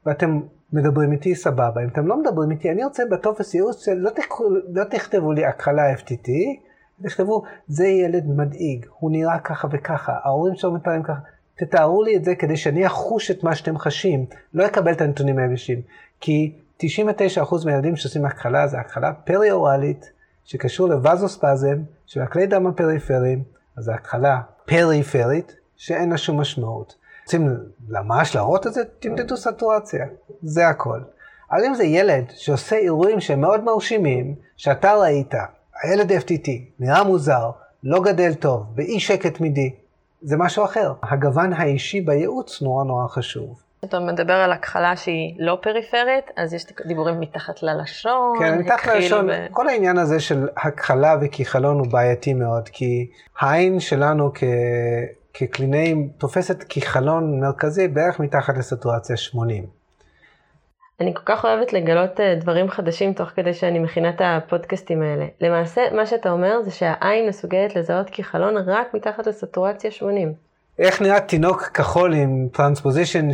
ואתם 0.06 0.40
מדברים 0.74 1.12
איתי, 1.12 1.36
סבבה. 1.36 1.84
אם 1.84 1.88
אתם 1.88 2.08
לא 2.08 2.22
מדברים 2.22 2.52
איתי, 2.52 2.72
אני 2.72 2.84
רוצה 2.84 3.04
בטופס 3.12 3.54
ייעוץ, 3.54 3.88
לא, 3.88 4.12
לא 4.74 4.84
תכתבו 4.84 5.32
לי 5.32 5.46
הכחלה 5.46 5.94
FTT, 5.94 6.30
תכתבו, 7.04 7.44
זה 7.68 7.88
ילד 7.88 8.28
מדאיג, 8.28 8.86
הוא 9.00 9.12
נראה 9.12 9.40
ככה 9.40 9.68
וככה, 9.72 10.14
ההורים 10.24 10.56
שלו 10.56 10.74
מתארים 10.74 11.04
ככה. 11.04 11.20
תתארו 11.58 12.04
לי 12.04 12.16
את 12.16 12.26
זה 12.26 12.36
כדי 12.36 12.58
שאני 12.58 12.88
אחוש 12.88 13.32
את 13.32 13.44
מה 13.44 13.56
שאתם 13.56 13.78
חשים, 13.78 14.26
לא 14.54 14.66
אקבל 14.66 14.92
את 14.92 15.02
הנתונים 15.02 15.40
היבשים. 15.40 15.82
כי 16.20 16.56
99% 16.80 16.84
מהילדים 17.66 17.96
שעושים 17.96 18.26
הכחלה 18.26 18.68
זה 18.68 18.80
הכחלה 18.80 19.14
פריאורלית, 19.14 20.12
שקשור 20.44 20.90
לווזוספזם 20.90 21.78
של 22.06 22.22
הכלי 22.22 22.48
דם 22.48 22.68
הפריפריים, 22.68 23.44
אז 23.78 23.84
זה 23.84 23.94
הכחלה 23.94 24.40
פריפרית, 24.66 25.56
שאין 25.76 26.10
לה 26.10 26.18
שום 26.18 26.40
משמעות. 26.42 26.96
רוצים 27.24 27.58
ממש 27.90 28.36
להראות 28.36 28.68
את 28.68 28.74
זה? 28.74 28.82
תמדדו 29.00 29.38
סטורציה, 29.38 30.06
זה 30.42 30.68
הכל. 30.68 31.00
אבל 31.52 31.66
אם 31.66 31.76
זה 31.76 31.84
ילד 31.84 32.26
שעושה 32.30 32.76
אירועים 32.76 33.20
שהם 33.20 33.42
מאוד 33.42 33.64
מרשימים, 33.64 34.36
שאתה 34.58 34.94
ראית, 34.94 35.34
הילד 35.84 36.12
FTT, 36.12 36.50
נראה 36.80 37.04
מוזר, 37.04 37.52
לא 37.84 38.02
גדל 38.02 38.34
טוב, 38.34 38.66
באי 38.76 39.00
שקט 39.00 39.40
מידי, 39.40 39.76
זה 40.26 40.38
משהו 40.38 40.66
אחר. 40.66 40.94
הגוון 41.04 41.54
האישי 41.54 42.02
בייעוץ 42.02 42.62
נורא 42.62 42.84
נורא 42.84 43.08
חשוב. 43.08 43.62
אתה 43.84 44.00
מדבר 44.00 44.34
על 44.34 44.52
הכחלה 44.52 44.96
שהיא 44.96 45.36
לא 45.40 45.58
פריפרית, 45.62 46.32
אז 46.38 46.54
יש 46.54 46.66
דיבורים 46.88 47.20
מתחת 47.20 47.64
ללשון, 47.64 48.40
כן, 48.40 48.60
מתחת 48.60 48.88
ללשון, 48.88 49.30
ו... 49.30 49.34
כל 49.52 49.68
העניין 49.68 49.98
הזה 49.98 50.20
של 50.20 50.48
הכחלה 50.58 51.16
וכיחלון 51.22 51.80
הוא 51.80 51.88
בעייתי 51.88 52.34
מאוד, 52.34 52.70
כי 52.70 53.08
העין 53.40 53.80
שלנו 53.80 54.32
כ... 54.34 54.44
כקלינאים 55.34 56.10
תופסת 56.18 56.64
כחלון 56.70 57.40
מרכזי 57.40 57.88
בערך 57.88 58.20
מתחת 58.20 58.58
לסטורציה 58.58 59.18
80. 59.18 59.85
אני 61.02 61.14
כל 61.14 61.22
כך 61.26 61.46
אוהבת 61.46 61.74
לגלות 61.74 62.20
אה, 62.20 62.36
דברים 62.36 62.70
חדשים 62.70 63.14
תוך 63.14 63.30
כדי 63.30 63.54
שאני 63.54 63.80
מכינה 63.80 64.10
את 64.10 64.22
הפודקאסטים 64.24 65.02
האלה. 65.02 65.26
למעשה, 65.42 65.82
מה 65.92 66.06
שאתה 66.06 66.32
אומר 66.32 66.62
זה 66.62 66.72
שהעין 66.72 67.30
מסוגלת 67.30 67.76
לזהות 67.76 68.10
כחלון 68.10 68.58
רק 68.58 68.94
מתחת 68.94 69.28
לסטורציה 69.28 69.92
80. 69.92 70.34
איך 70.80 71.02
נראה 71.02 71.20
תינוק 71.20 71.64
כחול 71.64 72.14
עם 72.14 72.48
transposition 72.54 73.30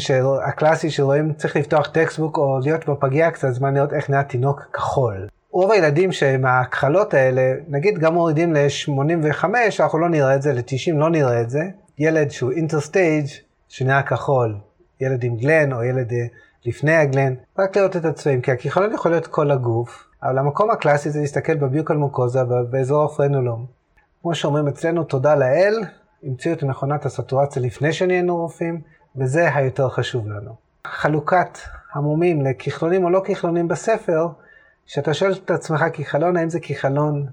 הקלאסי 0.48 0.90
שרואים, 0.90 1.34
צריך 1.34 1.56
לפתוח 1.56 1.88
textbook 1.88 2.38
או 2.38 2.60
להיות 2.64 2.90
בפגייה 2.90 3.32
קצת 3.32 3.50
זמן 3.50 3.74
לראות 3.74 3.94
איך 3.94 4.10
נראה 4.10 4.24
תינוק 4.24 4.62
כחול. 4.74 5.28
רוב 5.52 5.72
הילדים 5.72 6.12
שהם 6.12 6.46
הכחלות 6.46 7.14
האלה, 7.14 7.54
נגיד 7.68 8.00
גם 8.00 8.14
מורידים 8.14 8.54
ל-85, 8.54 9.46
אנחנו 9.80 10.00
לא 10.00 10.10
נראה 10.10 10.36
את 10.36 10.42
זה, 10.42 10.54
ל-90 10.54 10.94
לא 10.96 11.10
נראה 11.10 11.42
את 11.42 11.50
זה, 11.50 11.62
ילד 12.00 12.32
שהוא 12.32 12.52
אינטרסטייג' 12.52 13.28
שנראה 13.70 14.04
כחול, 14.04 14.56
ילד 15.02 15.24
עם 15.24 15.36
גלן 15.38 15.74
או 15.74 15.84
ילד 15.84 16.12
אה, 16.14 16.26
לפני 16.66 16.96
הגלן, 16.96 17.34
רק 17.60 17.78
לראות 17.78 17.96
את 17.96 18.06
הצבעים, 18.06 18.42
כי 18.42 18.52
הכיכלון 18.52 18.94
יכול 18.94 19.12
להיות 19.12 19.28
כל 19.28 19.52
הגוף, 19.52 20.04
אבל 20.24 20.38
המקום 20.38 20.72
הקלאסי 20.72 21.10
זה 21.10 21.20
להסתכל 21.20 21.56
בביוקל 21.56 21.94
מוקוזה 21.94 22.44
באזור 22.44 23.04
הפרנולום. 23.04 23.66
כמו 24.22 24.36
שאומרים 24.36 24.68
אצלנו, 24.68 25.04
תודה 25.04 25.36
לאל, 25.36 25.84
המציאו 26.24 26.54
את 26.54 26.64
מכונת 26.64 27.06
הסטורציה 27.06 27.62
לפני 27.62 27.94
שנהיינו 27.94 28.38
רופאים, 28.38 28.82
וזה 29.16 29.56
היותר 29.56 29.90
חשוב 29.90 30.28
לנו. 30.28 30.56
חלוקת 30.88 31.58
המומים 31.94 32.42
לכיכלונים 32.42 33.04
או 33.04 33.10
לא 33.10 33.22
כיכלונים 33.26 33.68
בספר, 33.68 34.28
כשאתה 34.86 35.14
שואל 35.14 35.34
את 35.34 35.52
עצמך 35.52 35.86
כיכלון, 35.94 36.38
האם 36.38 36.50
זה 36.50 36.60
כיכלון 36.60 37.26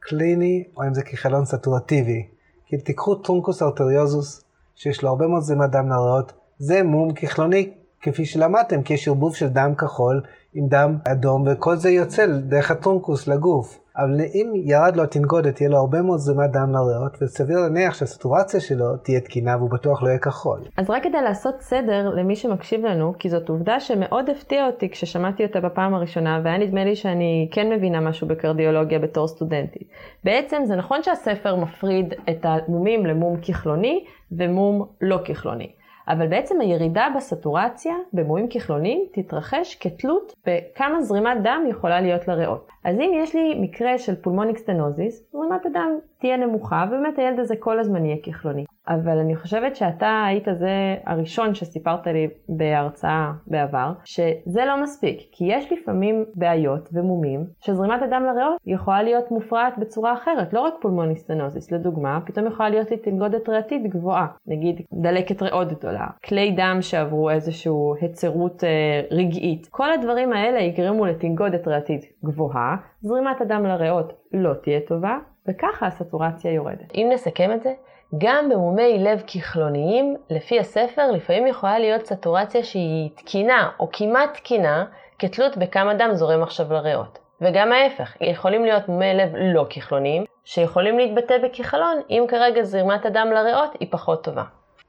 קליני 0.00 0.64
או 0.76 0.82
האם 0.82 0.94
זה 0.94 1.02
כיכלון 1.02 1.44
סטורטיבי. 1.44 2.26
כי 2.66 2.78
תיקחו 2.78 3.14
טרונקוס 3.14 3.62
ארטריוזוס, 3.62 4.44
שיש 4.74 5.02
לו 5.02 5.08
הרבה 5.08 5.26
מאוד 5.26 5.42
זמת 5.42 5.70
דם 5.70 5.88
לריאות, 5.88 6.32
זה 6.58 6.82
מום 6.82 7.14
כחלוני, 7.14 7.74
כפי 8.06 8.24
שלמדתם, 8.24 8.82
כי 8.82 8.94
יש 8.94 9.08
ערבוב 9.08 9.36
של 9.36 9.48
דם 9.48 9.74
כחול 9.78 10.22
עם 10.54 10.68
דם 10.68 10.96
אדום, 11.04 11.44
וכל 11.46 11.76
זה 11.76 11.90
יוצא 11.90 12.26
דרך 12.26 12.70
הטרונקוס 12.70 13.28
לגוף. 13.28 13.78
אבל 13.96 14.20
אם 14.34 14.52
ירד 14.54 14.96
לו 14.96 15.02
התנגודת, 15.02 15.60
יהיה 15.60 15.70
לו 15.70 15.76
הרבה 15.78 16.02
מאוד 16.02 16.18
זרימת 16.18 16.52
דם 16.52 16.72
לריאות, 16.72 17.22
וסביר 17.22 17.58
להניח 17.60 17.94
שהסטורציה 17.94 18.60
שלו 18.60 18.96
תהיה 18.96 19.20
תקינה 19.20 19.56
והוא 19.56 19.70
בטוח 19.70 20.02
לא 20.02 20.08
יהיה 20.08 20.18
כחול. 20.18 20.60
אז 20.76 20.90
רק 20.90 21.02
כדי 21.02 21.22
לעשות 21.22 21.60
סדר 21.60 22.10
למי 22.14 22.36
שמקשיב 22.36 22.86
לנו, 22.86 23.12
כי 23.18 23.30
זאת 23.30 23.48
עובדה 23.48 23.80
שמאוד 23.80 24.30
הפתיעה 24.30 24.66
אותי 24.66 24.88
כששמעתי 24.90 25.44
אותה 25.44 25.60
בפעם 25.60 25.94
הראשונה, 25.94 26.40
והיה 26.44 26.58
נדמה 26.58 26.84
לי 26.84 26.96
שאני 26.96 27.48
כן 27.52 27.72
מבינה 27.72 28.00
משהו 28.00 28.28
בקרדיולוגיה 28.28 28.98
בתור 28.98 29.28
סטודנטית. 29.28 29.88
בעצם 30.24 30.62
זה 30.64 30.76
נכון 30.76 31.02
שהספר 31.02 31.56
מפריד 31.56 32.14
את 32.30 32.44
המומים 32.44 33.06
למום 33.06 33.36
כחלוני 33.42 34.04
ומום 34.32 34.86
לא 35.00 35.18
כחלוני. 35.24 35.72
אבל 36.08 36.28
בעצם 36.28 36.60
הירידה 36.60 37.06
בסטורציה 37.16 37.94
במומים 38.12 38.48
כחלונים 38.50 39.06
תתרחש 39.12 39.78
כתלות 39.80 40.32
בכמה 40.46 41.02
זרימת 41.02 41.42
דם 41.42 41.64
יכולה 41.68 42.00
להיות 42.00 42.28
לריאות. 42.28 42.68
אז 42.84 42.96
אם 42.96 43.10
יש 43.14 43.34
לי 43.34 43.54
מקרה 43.60 43.98
של 43.98 44.14
pulmonic 44.14 44.58
stenosis, 44.58 45.32
זרימת 45.32 45.66
הדם 45.66 45.98
תהיה 46.18 46.36
נמוכה, 46.36 46.84
ובאמת 46.88 47.18
הילד 47.18 47.38
הזה 47.38 47.54
כל 47.58 47.78
הזמן 47.78 48.04
יהיה 48.04 48.16
כחלוני. 48.22 48.64
אבל 48.88 49.18
אני 49.18 49.36
חושבת 49.36 49.76
שאתה 49.76 50.24
היית 50.26 50.48
זה 50.58 50.96
הראשון 51.06 51.54
שסיפרת 51.54 52.06
לי 52.06 52.28
בהרצאה 52.48 53.32
בעבר, 53.46 53.92
שזה 54.04 54.64
לא 54.64 54.82
מספיק, 54.82 55.18
כי 55.32 55.44
יש 55.48 55.72
לפעמים 55.72 56.24
בעיות 56.34 56.88
ומומים 56.92 57.46
שזרימת 57.60 58.02
הדם 58.02 58.22
לריאות 58.26 58.56
יכולה 58.66 59.02
להיות 59.02 59.30
מופרעת 59.30 59.78
בצורה 59.78 60.12
אחרת, 60.12 60.52
לא 60.52 60.60
רק 60.60 60.74
pulmonic 60.80 61.18
stenosis, 61.18 61.72
לדוגמה, 61.72 62.20
פתאום 62.26 62.46
יכולה 62.46 62.68
להיות 62.68 62.90
לי 62.90 62.96
תנגודת 62.96 63.48
ריאתית 63.48 63.82
גבוהה, 63.82 64.26
נגיד 64.46 64.80
דלקת 64.92 65.42
ריאות 65.42 65.68
גדולה, 65.68 66.06
כלי 66.24 66.50
דם 66.56 66.78
שעברו 66.80 67.30
איזושהי 67.30 67.72
היצרות 68.00 68.64
אה, 68.64 69.00
רגעית. 69.10 69.66
כל 69.70 69.92
הדברים 69.92 70.32
האלה 70.32 70.60
יגרמו 70.60 71.06
לתנגודת 71.06 71.68
ריאתית 71.68 72.04
גבוהה, 72.24 72.76
זרימת 73.00 73.40
הדם 73.40 73.64
לריאות 73.64 74.12
לא 74.32 74.54
תהיה 74.54 74.80
טובה, 74.80 75.18
וככה 75.48 75.86
הסטורציה 75.86 76.52
יורדת. 76.52 76.94
אם 76.94 77.08
נסכם 77.12 77.52
את 77.52 77.62
זה, 77.62 77.72
גם 78.18 78.48
במומי 78.48 78.98
לב 78.98 79.22
כחלוניים, 79.26 80.16
לפי 80.30 80.60
הספר, 80.60 81.10
לפעמים 81.10 81.46
יכולה 81.46 81.78
להיות 81.78 82.06
סטורציה 82.06 82.64
שהיא 82.64 83.10
תקינה 83.16 83.70
או 83.80 83.88
כמעט 83.92 84.34
תקינה, 84.34 84.84
כתלות 85.18 85.56
בכמה 85.56 85.94
דם 85.94 86.10
זורם 86.14 86.42
עכשיו 86.42 86.72
לריאות. 86.72 87.18
וגם 87.40 87.72
ההפך, 87.72 88.16
יכולים 88.20 88.64
להיות 88.64 88.88
מומי 88.88 89.14
לב 89.14 89.28
לא 89.34 89.66
כחלוניים, 89.70 90.24
שיכולים 90.44 90.98
להתבטא 90.98 91.34
בכחלון, 91.44 92.00
אם 92.10 92.24
כרגע 92.28 92.62
זרימת 92.62 93.06
הדם 93.06 93.28
לריאות 93.34 93.70
היא 93.80 93.88
פחות 93.90 94.24
טובה. 94.24 94.42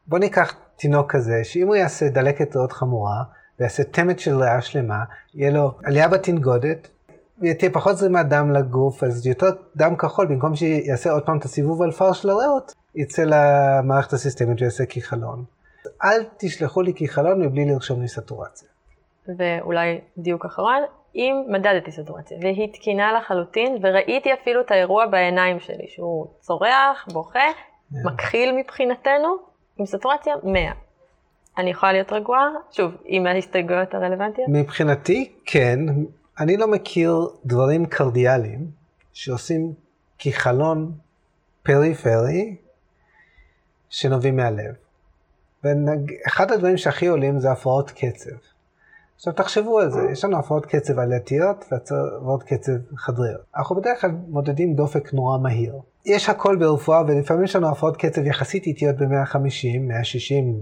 בוא 0.08 0.20
ניקח 0.20 0.56
תינוק 0.76 1.12
כזה, 1.12 1.34
שאם 1.44 1.68
הוא 1.68 1.76
יעשה 1.76 2.10
דלקת 2.10 2.56
ריאות 2.56 2.72
חמורה, 2.72 3.24
ויעשה 3.60 3.84
תמת 3.84 4.20
של 4.20 4.38
ריאה 4.38 4.62
שלמה, 4.62 5.04
יהיה 5.34 5.52
לו 5.52 5.72
עלייה 5.86 6.08
בתנגודת, 6.08 6.88
תהיה 7.58 7.72
פחות 7.72 7.98
זרימת 7.98 8.26
דם 8.30 8.52
לגוף, 8.52 9.04
אז 9.04 9.28
יותר 9.28 9.48
דם 9.76 9.96
כחול, 9.96 10.26
במקום 10.26 10.56
שיעשה 10.56 11.12
עוד 11.12 11.24
פעם 11.26 11.38
את 11.38 11.46
הסיבוב 11.46 11.82
על 11.82 11.92
פר 11.92 12.14
של 12.14 12.30
הריאות, 12.30 12.74
יצא 12.98 13.24
למערכת 13.26 14.14
הסיסטמית 14.14 14.62
ויעשה 14.62 14.86
כיכלון. 14.86 15.44
אל 16.04 16.24
תשלחו 16.38 16.82
לי 16.82 16.94
כיכלון 16.94 17.42
מבלי 17.42 17.66
לרשום 17.66 18.02
לי 18.02 18.08
סטורציה. 18.08 18.68
ואולי 19.38 20.02
דיוק 20.18 20.46
אחרון, 20.46 20.84
אם 21.16 21.44
מדדתי 21.48 21.92
סטורציה 21.92 22.38
והיא 22.42 22.74
תקינה 22.74 23.14
לחלוטין, 23.14 23.78
וראיתי 23.82 24.34
אפילו 24.34 24.62
את 24.62 24.72
האירוע 24.72 25.06
בעיניים 25.06 25.60
שלי, 25.60 25.88
שהוא 25.88 26.28
צורח, 26.40 27.08
בוכה, 27.14 27.40
yeah. 27.40 27.96
מכחיל 28.06 28.56
מבחינתנו, 28.56 29.38
עם 29.78 29.86
סטורציה 29.86 30.34
100. 30.44 30.72
אני 31.58 31.70
יכולה 31.70 31.92
להיות 31.92 32.12
רגועה? 32.14 32.48
שוב, 32.72 32.92
עם 33.06 33.28
ההסתייגויות 33.28 33.94
הרלוונטיות? 33.94 34.48
מבחינתי, 34.50 35.32
כן. 35.46 35.80
אני 36.40 36.58
לא 36.58 36.68
מכיר 36.68 37.28
דברים 37.46 37.86
קרדיאליים 37.86 38.68
שעושים 39.14 39.74
כחלון 40.20 40.92
פריפרי 41.64 42.56
שנובעים 43.90 44.36
מהלב. 44.36 44.74
ואחד 45.64 46.52
הדברים 46.52 46.78
שהכי 46.78 47.08
עולים 47.08 47.40
זה 47.40 47.52
הפרעות 47.52 47.92
קצב. 47.92 48.36
עכשיו 49.16 49.34
תחשבו 49.34 49.80
על 49.80 49.90
זה, 49.92 50.02
יש 50.12 50.26
לנו 50.26 50.40
הפרעות 50.40 50.66
קצב 50.66 51.00
עלייתיות 51.00 51.66
והפרעות 51.72 52.44
קצב 52.44 52.72
חדריות. 52.98 53.42
אנחנו 53.56 53.76
בדרך 53.76 54.02
כלל 54.02 54.12
מודדים 54.28 54.74
דופק 54.74 55.14
נורא 55.14 55.38
מהיר. 55.38 55.74
יש 56.06 56.30
הכל 56.30 56.56
ברפואה 56.56 57.02
ולפעמים 57.08 57.44
יש 57.44 57.56
לנו 57.56 57.70
הפרעות 57.70 57.98
קצב 57.98 58.26
יחסית 58.26 58.66
איטיות 58.66 58.96
ב-150, 58.96 59.80
160, 59.80 60.62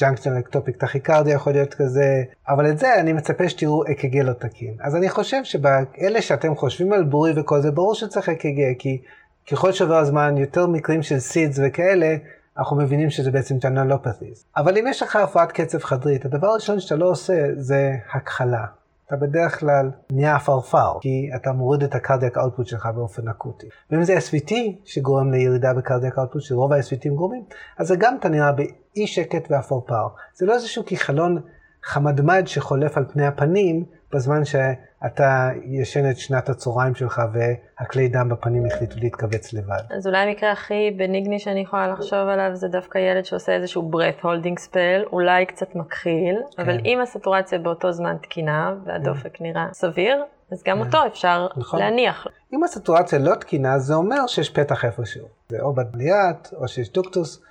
junctional 0.00 0.36
ectopic 0.36 0.76
tachycardia 0.76 1.34
יכול 1.34 1.52
להיות 1.52 1.74
כזה, 1.74 2.22
אבל 2.48 2.70
את 2.70 2.78
זה 2.78 3.00
אני 3.00 3.12
מצפה 3.12 3.48
שתראו 3.48 3.82
אק"ג 3.84 4.16
לא 4.16 4.32
תקין. 4.32 4.74
אז 4.80 4.96
אני 4.96 5.08
חושב 5.08 5.44
שבאלה 5.44 6.22
שאתם 6.22 6.54
חושבים 6.54 6.92
על 6.92 7.04
בורי 7.04 7.32
וכל 7.36 7.60
זה, 7.60 7.70
ברור 7.70 7.94
שצריך 7.94 8.28
אק"ג, 8.28 8.78
כי 8.78 9.02
ככל 9.50 9.72
שעובר 9.72 9.96
הזמן 9.96 10.38
יותר 10.38 10.66
מקרים 10.66 11.02
של 11.02 11.18
SIDS 11.18 11.58
וכאלה, 11.66 12.16
אנחנו 12.60 12.76
מבינים 12.76 13.10
שזה 13.10 13.30
בעצם 13.30 13.58
channelopathies. 13.58 14.44
אבל 14.56 14.78
אם 14.78 14.84
יש 14.86 15.02
לך 15.02 15.16
הפרעת 15.16 15.52
קצב 15.52 15.78
חדרית, 15.78 16.24
הדבר 16.24 16.46
הראשון 16.46 16.80
שאתה 16.80 16.96
לא 16.96 17.10
עושה 17.10 17.46
זה 17.56 17.92
הכחלה. 18.12 18.64
אתה 19.06 19.16
בדרך 19.16 19.60
כלל 19.60 19.90
נהיה 20.12 20.36
עפרפר, 20.36 20.98
כי 21.00 21.30
אתה 21.36 21.52
מוריד 21.52 21.82
את 21.82 21.94
ה 21.94 22.00
cardiac 22.00 22.38
output 22.38 22.66
שלך 22.66 22.86
באופן 22.94 23.28
אקוטי. 23.28 23.66
ואם 23.90 24.04
זה 24.04 24.18
SVT 24.18 24.52
שגורם 24.84 25.30
לירידה 25.30 25.74
בקרדיאק 25.74 26.18
אאוטפוט, 26.18 26.42
שרוב 26.42 26.72
ה-SVTים 26.72 27.14
גורמים, 27.14 27.44
אז 27.78 27.88
זה 27.88 27.96
גם 27.98 28.16
אתה 28.20 28.28
נראה 28.28 28.52
באי 28.52 29.06
שקט 29.06 29.50
ועפרפר. 29.50 30.08
זה 30.34 30.46
לא 30.46 30.54
איזשהו 30.54 30.84
כיכלון 30.86 31.38
חמדמד 31.84 32.42
שחולף 32.46 32.96
על 32.96 33.04
פני 33.12 33.26
הפנים, 33.26 33.84
בזמן 34.12 34.44
שאתה 34.44 35.50
ישן 35.64 36.10
את 36.10 36.16
שנת 36.16 36.48
הצהריים 36.48 36.94
שלך 36.94 37.22
והכלי 37.32 38.08
דם 38.08 38.28
בפנים 38.28 38.66
החליטו 38.66 38.96
להתכווץ 39.00 39.52
לבד. 39.52 39.82
אז 39.96 40.06
אולי 40.06 40.18
המקרה 40.18 40.52
הכי 40.52 40.90
בניגני 40.96 41.38
שאני 41.38 41.60
יכולה 41.60 41.88
לחשוב 41.88 42.28
עליו 42.28 42.50
זה 42.54 42.68
דווקא 42.68 42.98
ילד 42.98 43.24
שעושה 43.24 43.52
איזשהו 43.52 43.90
breath 43.92 44.24
holding 44.24 44.68
spell, 44.68 45.12
אולי 45.12 45.46
קצת 45.46 45.74
מכחיל, 45.74 46.36
כן. 46.56 46.62
אבל 46.62 46.78
אם 46.84 47.00
הסטורציה 47.00 47.58
באותו 47.58 47.92
זמן 47.92 48.16
תקינה 48.22 48.74
והדופק 48.84 49.36
כן. 49.36 49.44
נראה 49.44 49.66
סביר, 49.72 50.24
אז 50.52 50.62
גם 50.66 50.76
כן. 50.76 50.86
אותו 50.86 51.06
אפשר 51.06 51.46
נכון. 51.56 51.80
להניח. 51.80 52.26
אם 52.52 52.64
הסטורציה 52.64 53.18
לא 53.18 53.34
תקינה, 53.34 53.78
זה 53.78 53.94
אומר 53.94 54.26
שיש 54.26 54.50
פתח 54.50 54.84
איפשהו. 54.84 55.26
זה 55.48 55.60
או 55.60 55.72
בדליית, 55.72 56.50
או 56.56 56.68
שיש 56.68 56.92
דוקטוס, 56.92 57.42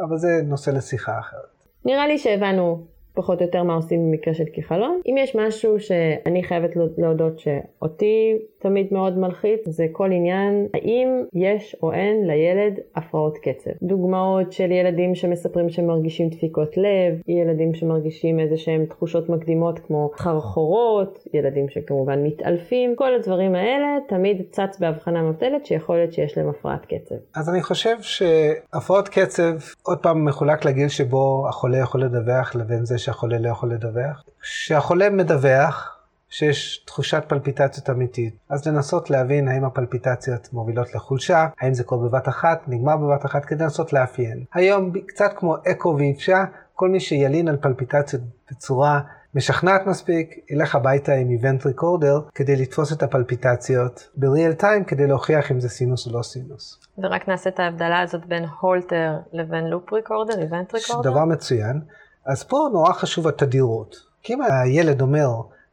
אבל 0.00 0.16
זה 0.16 0.28
נושא 0.44 0.70
לשיחה 0.70 1.18
אחרת. 1.18 1.54
נראה 1.84 2.06
לי 2.06 2.18
שהבנו 2.18 2.84
פחות 3.14 3.40
או 3.40 3.46
יותר 3.46 3.62
מה 3.62 3.74
עושים 3.74 4.00
במקרה 4.10 4.34
של 4.34 4.44
כחלון. 4.52 5.00
אם 5.06 5.14
יש 5.18 5.36
משהו 5.36 5.80
שאני 5.80 6.42
חייבת 6.42 6.70
להודות 6.98 7.38
שאותי 7.38 8.38
תמיד 8.64 8.86
מאוד 8.90 9.18
מלחיץ, 9.18 9.60
זה 9.68 9.86
כל 9.92 10.12
עניין 10.12 10.66
האם 10.74 11.08
יש 11.32 11.76
או 11.82 11.92
אין 11.92 12.26
לילד 12.26 12.78
הפרעות 12.96 13.38
קצב. 13.38 13.70
דוגמאות 13.82 14.52
של 14.52 14.70
ילדים 14.70 15.14
שמספרים 15.14 15.68
שהם 15.68 15.86
מרגישים 15.86 16.28
דפיקות 16.28 16.76
לב, 16.76 17.20
ילדים 17.28 17.74
שמרגישים 17.74 18.40
איזה 18.40 18.56
שהם 18.56 18.84
תחושות 18.84 19.28
מקדימות 19.28 19.78
כמו 19.78 20.10
חרחורות, 20.16 21.24
ילדים 21.34 21.68
שכמובן 21.68 22.22
מתעלפים, 22.22 22.96
כל 22.96 23.14
הדברים 23.14 23.54
האלה 23.54 23.86
תמיד 24.08 24.42
צץ 24.50 24.78
בהבחנה 24.80 25.22
מבטלת 25.22 25.66
שיכול 25.66 25.96
להיות 25.96 26.12
שיש 26.12 26.38
להם 26.38 26.48
הפרעת 26.48 26.86
קצב. 26.86 27.14
אז 27.34 27.48
אני 27.48 27.62
חושב 27.62 27.96
שהפרעות 28.00 29.08
קצב 29.08 29.52
עוד 29.82 29.98
פעם 29.98 30.24
מחולק 30.24 30.64
לגיל 30.64 30.88
שבו 30.88 31.46
החולה 31.48 31.78
יכול 31.78 32.02
לדווח 32.02 32.54
לבין 32.56 32.84
זה 32.84 32.98
שהחולה 32.98 33.38
לא 33.38 33.48
יכול 33.48 33.72
לדווח. 33.72 34.24
כשהחולה 34.40 35.10
מדווח, 35.10 35.93
שיש 36.34 36.84
תחושת 36.86 37.24
פלפיטציות 37.28 37.90
אמיתית, 37.90 38.34
אז 38.48 38.68
לנסות 38.68 39.10
להבין 39.10 39.48
האם 39.48 39.64
הפלפיטציות 39.64 40.52
מובילות 40.52 40.94
לחולשה, 40.94 41.46
האם 41.60 41.74
זה 41.74 41.84
קורה 41.84 42.08
בבת 42.08 42.28
אחת, 42.28 42.62
נגמר 42.66 42.96
בבת 42.96 43.26
אחת, 43.26 43.44
כדי 43.44 43.64
לנסות 43.64 43.92
לאפיין. 43.92 44.44
היום, 44.54 44.92
קצת 45.06 45.32
כמו 45.36 45.56
אקו 45.70 45.96
ואיפשה, 45.98 46.44
כל 46.74 46.88
מי 46.88 47.00
שילין 47.00 47.48
על 47.48 47.56
פלפיטציות 47.56 48.22
בצורה 48.50 49.00
משכנעת 49.34 49.86
מספיק, 49.86 50.34
ילך 50.50 50.74
הביתה 50.74 51.12
עם 51.12 51.30
איבנט 51.30 51.66
ריקורדר 51.66 52.20
כדי 52.34 52.56
לתפוס 52.56 52.92
את 52.92 53.02
הפלפיטציות 53.02 54.08
בריאל 54.16 54.52
טיים 54.52 54.84
כדי 54.84 55.06
להוכיח 55.06 55.50
אם 55.50 55.60
זה 55.60 55.68
סינוס 55.68 56.06
או 56.06 56.12
לא 56.18 56.22
סינוס. 56.22 56.80
ורק 56.98 57.28
נעשה 57.28 57.50
את 57.50 57.60
ההבדלה 57.60 58.00
הזאת 58.00 58.26
בין 58.26 58.44
הולטר 58.60 59.12
לבין 59.32 59.64
loop 59.64 59.92
recorder, 59.92 60.38
event 60.42 60.74
recorder? 60.74 61.10
דבר 61.10 61.24
מצוין. 61.24 61.80
אז 62.26 62.44
פה 62.44 62.68
נורא 62.72 62.92
חשוב 62.92 63.28
התדירות. 63.28 63.96
כי 64.22 64.34
אם 64.34 64.38
הילד 64.42 65.00
אומר, 65.00 65.28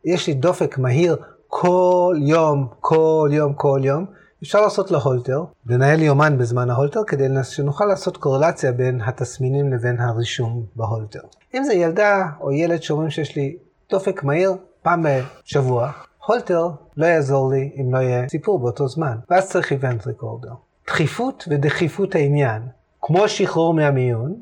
יש 0.05 0.27
לי 0.27 0.33
דופק 0.33 0.77
מהיר 0.77 1.15
כל 1.47 2.15
יום, 2.19 2.67
כל 2.79 3.29
יום, 3.31 3.53
כל 3.53 3.81
יום, 3.83 4.05
אפשר 4.43 4.61
לעשות 4.61 4.91
לו 4.91 4.99
הולטר, 4.99 5.43
לנהל 5.65 6.01
יומן 6.01 6.37
בזמן 6.37 6.69
ההולטר, 6.69 7.03
כדי 7.07 7.27
שנוכל 7.43 7.85
לעשות 7.85 8.17
קורלציה 8.17 8.71
בין 8.71 9.01
התסמינים 9.01 9.73
לבין 9.73 9.99
הרישום 9.99 10.65
בהולטר. 10.75 11.19
אם 11.53 11.63
זה 11.63 11.73
ילדה 11.73 12.27
או 12.41 12.51
ילד 12.51 12.81
שאומרים 12.83 13.09
שיש 13.09 13.35
לי 13.35 13.57
דופק 13.89 14.23
מהיר 14.23 14.53
פעם 14.81 15.05
בשבוע, 15.05 15.91
הולטר 16.25 16.69
לא 16.97 17.05
יעזור 17.05 17.51
לי 17.51 17.71
אם 17.81 17.93
לא 17.93 17.99
יהיה 17.99 18.29
סיפור 18.29 18.59
באותו 18.59 18.87
זמן, 18.87 19.17
ואז 19.29 19.49
צריך 19.49 19.71
איבנט 19.71 20.07
ריקורדר. 20.07 20.53
דחיפות 20.87 21.47
ודחיפות 21.49 22.15
העניין, 22.15 22.61
כמו 23.01 23.27
שחרור 23.27 23.73
מהמיון, 23.73 24.35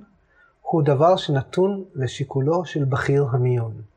הוא 0.61 0.83
דבר 0.83 1.15
שנתון 1.15 1.83
לשיקולו 1.95 2.65
של 2.65 2.83
בכיר 2.83 3.25
המיון. 3.31 3.88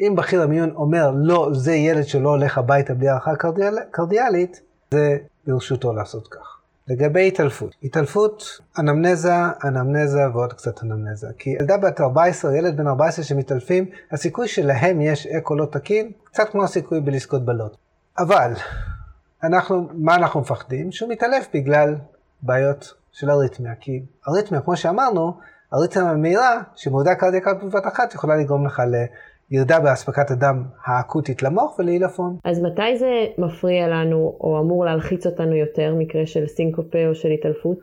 אם 0.00 0.14
בכיר 0.16 0.42
המיון 0.42 0.70
אומר, 0.74 1.10
לא, 1.14 1.50
זה 1.52 1.72
ילד 1.72 2.06
שלא 2.06 2.28
הולך 2.28 2.58
הביתה 2.58 2.94
בלי 2.94 3.08
הערכה 3.08 3.36
קרדיאל, 3.36 3.74
קרדיאלית, 3.90 4.60
זה 4.90 5.16
ברשותו 5.46 5.92
לעשות 5.92 6.28
כך. 6.28 6.58
לגבי 6.88 7.28
התעלפות, 7.28 7.74
התעלפות, 7.82 8.44
אנמנזה, 8.78 9.34
אנמנזה 9.64 10.20
ועוד 10.34 10.52
קצת 10.52 10.82
אנמנזה. 10.82 11.26
כי 11.38 11.50
ילדה 11.50 11.76
בת 11.76 12.00
14, 12.00 12.56
ילד 12.56 12.76
בן 12.76 12.86
14 12.86 13.24
שמתעלפים, 13.24 13.84
הסיכוי 14.12 14.48
שלהם 14.48 15.00
יש 15.00 15.26
אקו 15.26 15.54
לא 15.56 15.66
תקין, 15.66 16.12
קצת 16.24 16.48
כמו 16.48 16.64
הסיכוי 16.64 17.00
בלזכות 17.00 17.44
בלוט. 17.44 17.76
אבל, 18.18 18.52
אנחנו, 19.42 19.88
מה 19.92 20.14
אנחנו 20.14 20.40
מפחדים? 20.40 20.92
שהוא 20.92 21.10
מתעלף 21.10 21.48
בגלל 21.54 21.94
בעיות 22.42 22.94
של 23.12 23.30
אריתמיה. 23.30 23.74
כי 23.80 24.02
אריתמיה, 24.28 24.60
כמו 24.60 24.76
שאמרנו, 24.76 25.32
אריתמיה 25.74 26.14
מהירה, 26.14 26.60
שמורידה 26.76 27.14
קרדיקה 27.14 27.54
בבת 27.54 27.86
אחת, 27.86 28.14
יכולה 28.14 28.36
לגרום 28.36 28.66
לך 28.66 28.82
ירידה 29.50 29.80
באספקת 29.80 30.30
הדם 30.30 30.62
האקוטית 30.84 31.42
למוח 31.42 31.78
ולעילפון. 31.78 32.36
אז 32.44 32.62
מתי 32.62 32.98
זה 32.98 33.26
מפריע 33.38 33.88
לנו 33.88 34.36
או 34.40 34.60
אמור 34.60 34.84
להלחיץ 34.84 35.26
אותנו 35.26 35.56
יותר, 35.56 35.94
מקרה 35.98 36.26
של 36.26 36.46
סינקופה 36.46 36.98
או 37.08 37.14
של 37.14 37.28
התעלפות? 37.28 37.78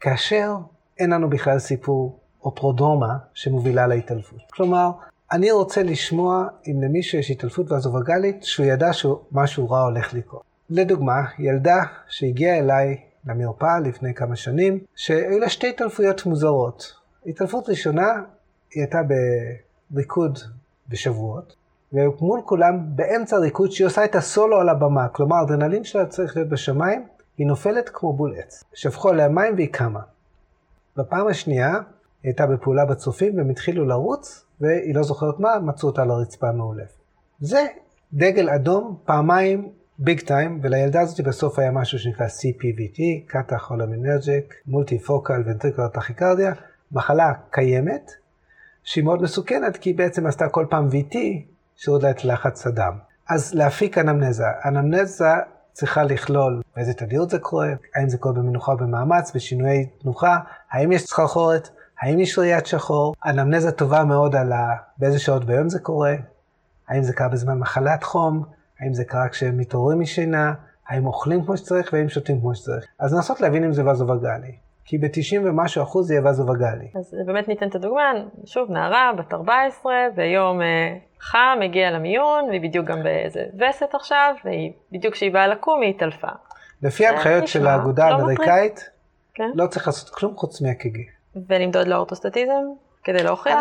כאשר 0.00 0.54
אין 0.98 1.10
לנו 1.10 1.30
בכלל 1.30 1.58
סיפור 1.58 2.18
או 2.44 2.54
פרודרומה 2.54 3.16
שמובילה 3.34 3.86
להתעלפות. 3.86 4.40
כלומר, 4.52 4.90
אני 5.32 5.50
רוצה 5.50 5.82
לשמוע 5.82 6.46
אם 6.66 6.82
למישהו 6.82 7.18
יש 7.18 7.30
התעלפות 7.30 7.72
ואזובגלית, 7.72 8.44
שהוא 8.44 8.66
ידע 8.66 8.92
שמשהו 8.92 9.70
רע 9.70 9.80
הולך 9.80 10.14
לקרות. 10.14 10.42
לדוגמה, 10.70 11.22
ילדה 11.38 11.82
שהגיעה 12.08 12.58
אליי 12.58 12.96
למרפאה 13.26 13.80
לפני 13.80 14.14
כמה 14.14 14.36
שנים, 14.36 14.78
שהיו 14.96 15.38
לה 15.38 15.48
שתי 15.48 15.68
התעלפויות 15.68 16.26
מוזרות. 16.26 16.92
התעלפות 17.26 17.68
ראשונה, 17.68 18.06
היא 18.74 18.82
הייתה 18.82 18.98
בריקוד 19.90 20.38
בשבועות, 20.88 21.56
ומול 21.92 22.40
כולם 22.44 22.78
באמצע 22.96 23.38
ריקוד 23.38 23.72
שהיא 23.72 23.86
עושה 23.86 24.04
את 24.04 24.14
הסולו 24.14 24.60
על 24.60 24.68
הבמה, 24.68 25.08
כלומר 25.08 25.36
האדרנלין 25.36 25.84
שלה 25.84 26.06
צריך 26.06 26.36
להיות 26.36 26.48
בשמיים, 26.48 27.06
היא 27.38 27.46
נופלת 27.46 27.90
כמו 27.92 28.12
בול 28.12 28.34
עץ. 28.38 28.64
שפכו 28.74 29.08
עליה 29.08 29.28
מים 29.28 29.54
והיא 29.54 29.72
קמה. 29.72 30.00
בפעם 30.96 31.26
השנייה 31.26 31.72
היא 31.74 31.82
הייתה 32.24 32.46
בפעולה 32.46 32.84
בצופים 32.84 33.36
והם 33.36 33.50
התחילו 33.50 33.84
לרוץ, 33.84 34.44
והיא 34.60 34.94
לא 34.94 35.02
זוכרת 35.02 35.40
מה, 35.40 35.58
מצאו 35.58 35.88
אותה 35.88 36.02
על 36.02 36.10
הרצפה 36.10 36.52
מעולף. 36.52 36.92
זה 37.40 37.66
דגל 38.12 38.50
אדום 38.50 38.96
פעמיים 39.04 39.68
big 39.98 40.20
time, 40.20 40.60
ולילדה 40.62 41.00
הזאת 41.00 41.20
בסוף 41.20 41.58
היה 41.58 41.70
משהו 41.70 41.98
שנקרא 41.98 42.26
CPVT, 42.26 43.00
catecholaminergic, 43.26 44.54
multifocal 44.66 45.42
ventricular 45.46 45.88
tachycardia, 45.88 46.52
מחלה 46.92 47.32
קיימת, 47.50 48.10
שהיא 48.84 49.04
מאוד 49.04 49.22
מסוכנת, 49.22 49.76
כי 49.76 49.90
היא 49.90 49.98
בעצם 49.98 50.26
עשתה 50.26 50.48
כל 50.48 50.66
פעם 50.70 50.88
VT 50.88 51.16
שהורידה 51.76 52.10
את 52.10 52.24
לחץ 52.24 52.66
הדם. 52.66 52.98
אז 53.28 53.54
להפיק 53.54 53.98
אנמנזה. 53.98 54.44
אנמנזה 54.64 55.28
צריכה 55.72 56.02
לכלול 56.02 56.62
באיזה 56.76 56.94
תדירות 56.94 57.30
זה 57.30 57.38
קורה, 57.38 57.68
האם 57.94 58.08
זה 58.08 58.18
קורה 58.18 58.34
במנוחה 58.34 58.72
או 58.72 58.76
במאמץ, 58.76 59.32
בשינויי 59.34 59.86
תנוחה, 60.02 60.38
האם 60.70 60.92
יש 60.92 61.02
סחרחורת, 61.02 61.68
האם 62.00 62.20
יש 62.20 62.38
ראיית 62.38 62.66
שחור, 62.66 63.14
אנמנזה 63.26 63.72
טובה 63.72 64.04
מאוד 64.04 64.36
על 64.36 64.52
ה... 64.52 64.76
באיזה 64.98 65.18
שעות 65.18 65.44
ביום 65.44 65.68
זה 65.68 65.78
קורה, 65.78 66.14
האם 66.88 67.02
זה 67.02 67.12
קרה 67.12 67.28
בזמן 67.28 67.58
מחלת 67.58 68.02
חום, 68.02 68.44
האם 68.80 68.94
זה 68.94 69.04
קרה 69.04 69.28
כשהם 69.28 69.58
מתעוררים 69.58 70.00
משינה, 70.00 70.54
האם 70.88 71.06
אוכלים 71.06 71.44
כמו 71.44 71.56
שצריך 71.56 71.92
והאם 71.92 72.08
שותים 72.08 72.40
כמו 72.40 72.54
שצריך. 72.54 72.84
אז 72.98 73.14
לנסות 73.14 73.40
להבין 73.40 73.64
אם 73.64 73.72
זה 73.72 73.86
וזובגלי. 73.86 74.56
כי 74.88 74.98
ב-90 74.98 75.40
ומשהו 75.44 75.82
אחוז 75.82 76.06
זה 76.06 76.14
יהיה 76.14 76.30
וזובגלי. 76.30 76.88
אז 76.94 77.14
באמת 77.26 77.48
ניתן 77.48 77.68
את 77.68 77.74
הדוגמה, 77.74 78.12
שוב, 78.44 78.70
נערה 78.70 79.12
בת 79.18 79.34
14, 79.34 79.92
ביום 80.14 80.62
אה, 80.62 80.96
חם, 81.20 81.58
הגיעה 81.64 81.90
למיון, 81.90 82.44
והיא 82.48 82.60
בדיוק 82.60 82.86
גם 82.86 83.02
באיזה 83.02 83.40
וסת 83.54 83.94
עכשיו, 83.94 84.34
והיא, 84.44 84.72
בדיוק 84.92 85.14
כשהיא 85.14 85.32
באה 85.32 85.46
לקום, 85.46 85.82
היא 85.82 85.90
התעלפה. 85.90 86.28
לפי 86.82 87.06
ההנחיות 87.06 87.48
של 87.48 87.66
האגודה 87.66 88.08
הלב 88.08 88.14
האמריקאית, 88.14 88.90
כן. 89.34 89.50
לא 89.54 89.66
צריך 89.66 89.86
לעשות 89.86 90.10
כלום 90.10 90.36
חוץ 90.36 90.60
מ 90.60 90.69
EKG. 90.69 91.06
ולמדוד 91.48 91.88
לאורטוסטטיזם, 91.88 92.62
כדי 93.04 93.22
להוכיח. 93.22 93.58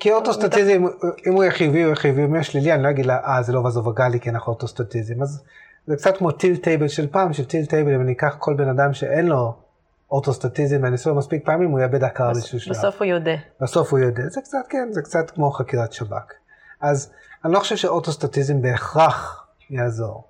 כי 0.00 0.12
אורטוסטטיזם, 0.12 0.82
אם 1.26 1.32
הוא 1.32 1.42
יהיה 1.42 1.52
חיובי, 1.52 1.78
הוא 1.78 1.86
יהיה 1.86 1.96
חיובי, 1.96 2.24
אם 2.24 2.34
יהיה 2.34 2.44
שלילי, 2.44 2.72
אני 2.72 2.82
לא 2.82 2.90
אגיד 2.90 3.06
לה, 3.06 3.16
אה, 3.24 3.42
זה 3.42 3.52
לא 3.52 3.58
וזווגאלי, 3.58 4.20
כי 4.20 4.30
אנחנו 4.30 4.52
אורטוסטטיזם. 4.52 5.22
אז 5.22 5.44
זה 5.86 5.96
קצת 5.96 6.16
כמו 6.16 6.30
tilt 6.30 6.56
table 6.56 6.88
של 6.88 7.06
פעם, 7.06 7.32
של 7.32 7.44
tilt 7.44 7.66
table, 7.66 7.94
אם 7.94 8.00
אני 8.00 8.12
אקח 8.12 8.36
כל 8.38 8.54
בן 8.54 8.68
אדם 8.68 8.92
שאין 8.92 9.26
לו 9.26 9.69
אורטוסטטיזם 10.10 10.80
ואני 10.82 10.96
לו 11.06 11.14
מספיק 11.14 11.46
פעמים, 11.46 11.70
הוא 11.70 11.80
יאבד 11.80 12.04
הכרה 12.04 12.32
באיזשהו 12.32 12.60
שלב. 12.60 12.76
בסוף 12.76 12.96
הוא 13.02 13.06
יודע. 13.06 13.36
בסוף 13.60 13.90
הוא 13.90 13.98
יודע. 13.98 14.22
זה 14.28 14.40
קצת, 14.40 14.58
כן, 14.68 14.88
זה 14.90 15.02
קצת 15.02 15.30
כמו 15.30 15.50
חקירת 15.50 15.92
שב"כ. 15.92 16.32
אז 16.80 17.12
אני 17.44 17.52
לא 17.52 17.58
חושב 17.58 17.76
שאורטוסטטיזם 17.76 18.62
בהכרח 18.62 19.46
יעזור. 19.70 20.24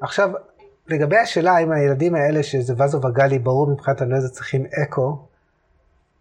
עכשיו, 0.00 0.30
לגבי 0.88 1.16
השאלה 1.16 1.52
האם 1.52 1.72
הילדים 1.72 2.14
האלה 2.14 2.42
שזה 2.42 2.74
וזובגלי 2.78 3.38
ברור 3.38 3.66
מבחינת 3.66 4.00
הנזק 4.00 4.30
צריכים 4.32 4.66
אקו, 4.82 5.18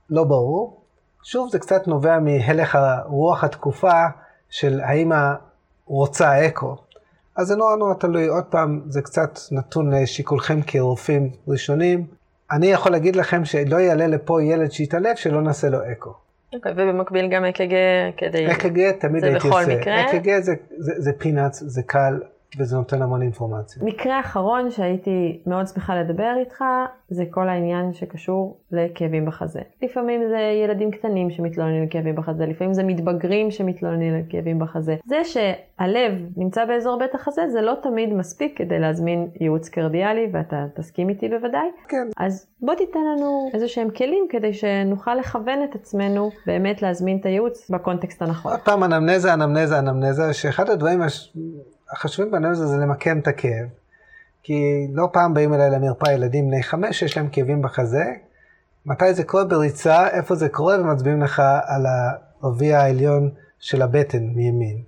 לא 0.10 0.24
ברור. 0.24 0.82
שוב, 1.24 1.50
זה 1.50 1.60
קצת 1.60 1.88
נובע 1.88 2.20
מהלך 2.20 2.76
הרוח 2.76 3.44
התקופה 3.44 4.04
של 4.50 4.80
האם 4.80 5.12
רוצה 5.86 6.48
אקו. 6.48 6.78
אז 7.36 7.48
זה 7.48 7.56
נורא 7.56 7.76
נורא 7.76 7.94
תלוי, 7.94 8.28
עוד 8.28 8.44
פעם, 8.44 8.82
זה 8.88 9.02
קצת 9.02 9.40
נתון 9.52 9.94
לשיקולכם 9.94 10.60
כרופאים 10.68 11.32
ראשונים. 11.48 12.19
אני 12.52 12.68
יכול 12.68 12.92
להגיד 12.92 13.16
לכם 13.16 13.46
שלא 13.46 13.78
יעלה 13.78 14.08
לפה 14.08 14.44
ילד 14.44 14.72
שיתעלף 14.72 15.18
שלא 15.18 15.42
נעשה 15.42 15.70
לו 15.70 15.78
אקו. 15.92 16.14
אוקיי, 16.54 16.72
ובמקביל 16.76 17.28
גם 17.28 17.46
אק"ג 17.46 17.76
כדי... 18.18 18.52
אק"ג 18.52 18.92
תמיד 18.92 19.22
זה 19.22 19.28
הייתי 19.28 19.48
בכל 19.48 19.62
עושה. 19.62 19.80
מקרה? 19.80 20.06
אק"ג 20.06 20.40
זה, 20.40 20.54
זה, 20.78 20.94
זה 20.98 21.12
peanuts, 21.18 21.60
זה 21.60 21.82
קל, 21.86 22.20
וזה 22.58 22.76
נותן 22.78 23.02
המון 23.02 23.22
אינפורמציה. 23.22 23.84
מקרה 23.86 24.20
אחרון 24.20 24.72
שהייתי 24.72 25.42
מאוד 25.46 25.68
שמחה 25.68 26.02
לדבר 26.02 26.34
איתך, 26.40 26.64
זה 27.10 27.24
כל 27.32 27.50
העניין 27.50 27.94
שקשור 27.94 28.58
לכאבים 28.72 29.26
בחזה. 29.26 29.60
לפעמים 29.82 30.22
זה 30.30 30.38
ילדים 30.64 30.92
קטנים 30.92 31.30
שמתלוננים 31.30 31.84
לכאבים 31.84 32.16
בחזה, 32.16 32.46
לפעמים 32.46 32.74
זה 32.74 32.84
מתבגרים 32.84 33.52
שמתלוננים 33.52 34.14
לכאבים 34.20 34.60
בחזה. 34.60 34.96
זה 35.06 35.18
שהלב 35.24 36.12
נמצא 36.38 36.66
באזור 36.66 37.00
בית 37.00 37.16
החזה, 37.16 37.42
זה 37.50 37.62
לא 37.62 37.74
תמיד 37.84 38.14
מספיק 38.14 38.58
כדי 38.58 38.80
להזמין 38.80 39.28
ייעוץ 39.40 39.70
קרדיאלי, 39.70 40.28
ואתה 40.34 40.66
תסכים 40.76 41.10
איתי 41.10 41.30
בוודאי. 41.30 41.68
כן. 41.88 42.08
אז 42.18 42.48
בוא 42.62 42.74
תיתן 42.76 43.00
לנו 43.16 43.50
איזה 43.54 43.68
שהם 43.68 43.90
כלים 43.90 44.28
כדי 44.30 44.54
שנוכל 44.54 45.16
לכוון 45.16 45.64
את 45.70 45.76
עצמנו 45.76 46.30
באמת 46.46 46.82
להזמין 46.82 47.18
את 47.18 47.26
הייעוץ 47.26 47.70
בקונטקסט 47.70 48.22
הנכון. 48.22 48.52
עוד 48.52 48.62
פעם, 48.62 48.84
אנמנזה, 48.84 49.34
אנמנזה, 49.34 49.80
אנמנזה, 49.80 50.34
שאחד 50.34 50.70
הדברים 50.70 51.02
הש- 51.02 51.34
החשובים 51.92 52.32
באנמנזה 52.32 52.68
זה 52.68 52.78
למקם 52.78 53.20
את 53.20 53.28
הכאב. 53.28 53.68
כי 54.44 54.88
לא 54.94 55.10
פעם 55.14 55.34
באים 55.34 55.54
אליי 55.54 55.70
למרפאה 55.70 56.14
ילדים 56.14 56.48
בני 56.48 56.64
חמש 56.64 57.00
שיש 57.00 57.18
להם 57.18 57.30
כאבים 57.32 57.62
בחזה. 57.62 58.04
מתי 58.86 59.14
זה 59.14 59.24
קורה 59.24 59.44
בריצה, 59.44 60.08
איפה 60.08 60.36
זה 60.36 60.50
קורה, 60.50 60.82
ומצביעים 60.82 61.22
לך 61.22 61.42
על 61.66 61.86
הרביע 62.42 62.80
העליון 62.80 63.32
של 63.60 63.82
הבטן 63.82 64.24
מימין. 64.24 64.82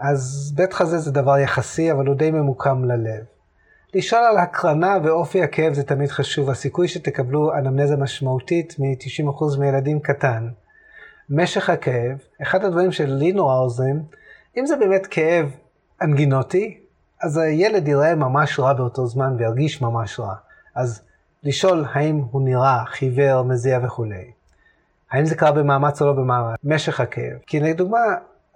אז 0.00 0.52
בית 0.56 0.72
חזה 0.72 0.98
זה 0.98 1.12
דבר 1.12 1.38
יחסי, 1.38 1.92
אבל 1.92 2.06
הוא 2.06 2.14
די 2.14 2.30
ממוקם 2.30 2.84
ללב. 2.84 3.24
לשאול 3.94 4.22
על 4.24 4.38
הקרנה 4.38 4.96
ואופי 5.04 5.42
הכאב 5.42 5.72
זה 5.72 5.82
תמיד 5.82 6.10
חשוב. 6.10 6.50
הסיכוי 6.50 6.88
שתקבלו 6.88 7.52
אנמנזה 7.52 7.96
משמעותית 7.96 8.76
מ-90% 8.78 9.58
מהילדים 9.58 10.00
קטן. 10.00 10.48
משך 11.30 11.70
הכאב, 11.70 12.18
אחד 12.42 12.64
הדברים 12.64 12.92
שלי 12.92 13.32
נורא 13.32 13.60
עוזרים, 13.60 14.02
אם 14.56 14.66
זה 14.66 14.76
באמת 14.76 15.06
כאב 15.06 15.50
אנגינוטי, 16.02 16.80
אז 17.22 17.36
הילד 17.36 17.88
יראה 17.88 18.14
ממש 18.14 18.60
רע 18.60 18.72
באותו 18.72 19.06
זמן 19.06 19.36
וירגיש 19.38 19.82
ממש 19.82 20.20
רע. 20.20 20.34
אז 20.74 21.02
לשאול 21.42 21.84
האם 21.92 22.22
הוא 22.30 22.42
נראה 22.42 22.84
חיוור, 22.86 23.42
מזיע 23.42 23.78
וכולי. 23.84 24.30
האם 25.10 25.24
זה 25.24 25.34
קרה 25.34 25.52
במאמץ 25.52 26.02
או 26.02 26.06
לא 26.06 26.12
במאמץ? 26.12 26.56
משך 26.64 27.00
הכאב. 27.00 27.38
כי 27.46 27.60
לדוגמה, 27.60 27.98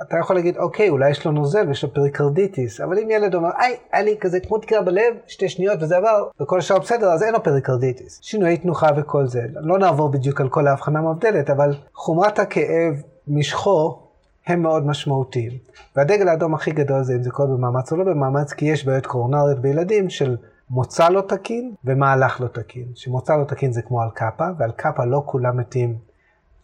אתה 0.02 0.16
יכול 0.18 0.37
להגיד, 0.37 0.57
אוקיי, 0.57 0.88
אולי 0.88 1.11
יש 1.11 1.26
לו 1.26 1.33
נוזל 1.33 1.68
ויש 1.68 1.83
לו 1.83 1.94
פריקרדיטיס, 1.94 2.81
אבל 2.81 2.98
אם 2.98 3.11
ילד 3.11 3.35
אומר, 3.35 3.50
היי, 3.59 3.76
היה 3.92 4.02
לי 4.02 4.16
כזה 4.20 4.40
כמו 4.40 4.59
דקירה 4.59 4.83
בלב, 4.83 5.14
שתי 5.26 5.48
שניות 5.48 5.83
וזה 5.83 5.96
עבר, 5.96 6.28
וכל 6.40 6.59
השאר 6.59 6.78
בסדר, 6.78 7.12
אז 7.12 7.22
אין 7.22 7.33
לו 7.33 7.42
פריקרדיטיס. 7.42 8.18
שינויי 8.22 8.57
תנוחה 8.57 8.88
וכל 8.96 9.26
זה. 9.26 9.42
לא 9.55 9.78
נעבור 9.78 10.09
בדיוק 10.09 10.40
על 10.40 10.48
כל 10.48 10.66
ההבחנה 10.66 10.98
המבדלת, 10.98 11.50
אבל 11.50 11.74
חומרת 11.94 12.38
הכאב, 12.38 13.02
משכו, 13.28 14.02
הם 14.46 14.62
מאוד 14.62 14.87
משמעותיים. 14.87 15.52
והדגל 15.96 16.28
האדום 16.28 16.55
הכי 16.55 16.70
גדול 16.70 17.02
זה 17.02 17.14
אם 17.14 17.22
זה 17.22 17.31
קורה 17.31 17.48
במאמץ 17.48 17.92
או 17.92 17.96
לא 17.96 18.05
במאמץ, 18.05 18.52
כי 18.52 18.64
יש 18.64 18.87
בעיות 18.87 19.07
קורונריות 19.07 19.59
בילדים 19.59 20.11
של 20.11 20.37
מוצא 20.70 21.09
לא 21.09 21.20
תקין 21.20 21.74
ומהלך 21.85 22.40
לא 22.40 22.48
תקין. 22.48 22.87
שמוצא 22.94 23.37
לא 23.37 23.44
תקין 23.44 23.72
זה 23.72 23.83
כמו 23.83 24.02
על 24.02 24.09
קאפה, 24.14 24.46
ועל 24.59 24.70
קאפה 24.70 25.05
לא 25.05 25.22
כולם 25.26 25.57
מתים 25.57 25.96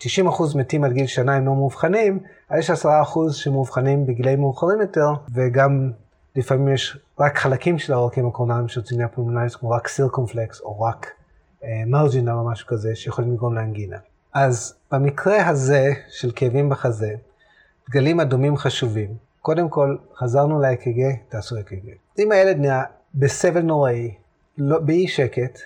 90% 0.03 0.07
מתים 0.55 0.85
עד 0.85 0.93
גיל 0.93 1.07
שנה 1.07 1.35
הם 1.35 1.47
לא 1.47 1.55
מאובחנים, 1.55 2.19
אבל 2.51 2.59
יש 2.59 2.71
10% 2.71 2.75
שמאובחנים 3.33 4.07
בגילאים 4.07 4.41
מאוחרים 4.41 4.81
יותר, 4.81 5.13
וגם 5.35 5.91
לפעמים 6.37 6.69
יש 6.69 6.99
רק 7.21 7.39
חלקים 7.39 7.79
של 7.79 7.93
העורקים 7.93 8.27
הקורונריים 8.27 8.69
של 8.69 8.81
פולמונלית, 9.15 9.55
כמו 9.55 9.71
רק 9.71 9.89
סירקומפלקס 9.89 10.61
או 10.61 10.81
רק 10.81 11.07
אה, 11.65 11.83
מרג'ינה 11.87 12.35
או 12.35 12.51
משהו 12.51 12.67
כזה, 12.67 12.95
שיכולים 12.95 13.33
לגרום 13.33 13.55
לאנגינה. 13.55 13.97
אז 14.35 14.75
במקרה 14.93 15.49
הזה 15.49 15.93
של 16.09 16.31
כאבים 16.37 16.69
בחזה, 16.69 17.15
דגלים 17.89 18.21
אדומים 18.21 18.57
חשובים. 18.57 19.15
קודם 19.41 19.69
כל, 19.69 19.97
חזרנו 20.17 20.61
ל-EKG, 20.61 21.29
תעשו 21.29 21.57
EKG. 21.57 21.89
אם 22.19 22.33
הילד 22.33 22.57
נהיה 22.57 22.83
בסבל 23.15 23.63
נוראי, 23.63 24.15
לא, 24.59 24.79
באי 24.79 25.09
שקט, 25.09 25.59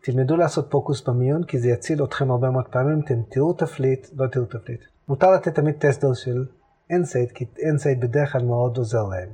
תלמדו 0.00 0.36
לעשות 0.36 0.70
POCUS 0.70 1.08
במיון, 1.08 1.44
כי 1.44 1.58
זה 1.58 1.68
יציל 1.68 2.04
אתכם 2.04 2.30
הרבה 2.30 2.50
מאוד 2.50 2.68
פעמים, 2.70 3.00
אתם 3.04 3.22
תראו 3.28 3.52
תפליט, 3.52 4.06
לא 4.16 4.26
תראו 4.26 4.44
תפליט. 4.44 4.80
מותר 5.08 5.30
לתת 5.30 5.54
תמיד 5.54 5.74
טסט 5.74 6.14
של 6.14 6.44
NSAID, 6.90 7.32
כי 7.32 7.44
NSAID 7.58 8.00
בדרך 8.00 8.32
כלל 8.32 8.44
מאוד 8.44 8.76
עוזר 8.76 9.02
להם. 9.02 9.28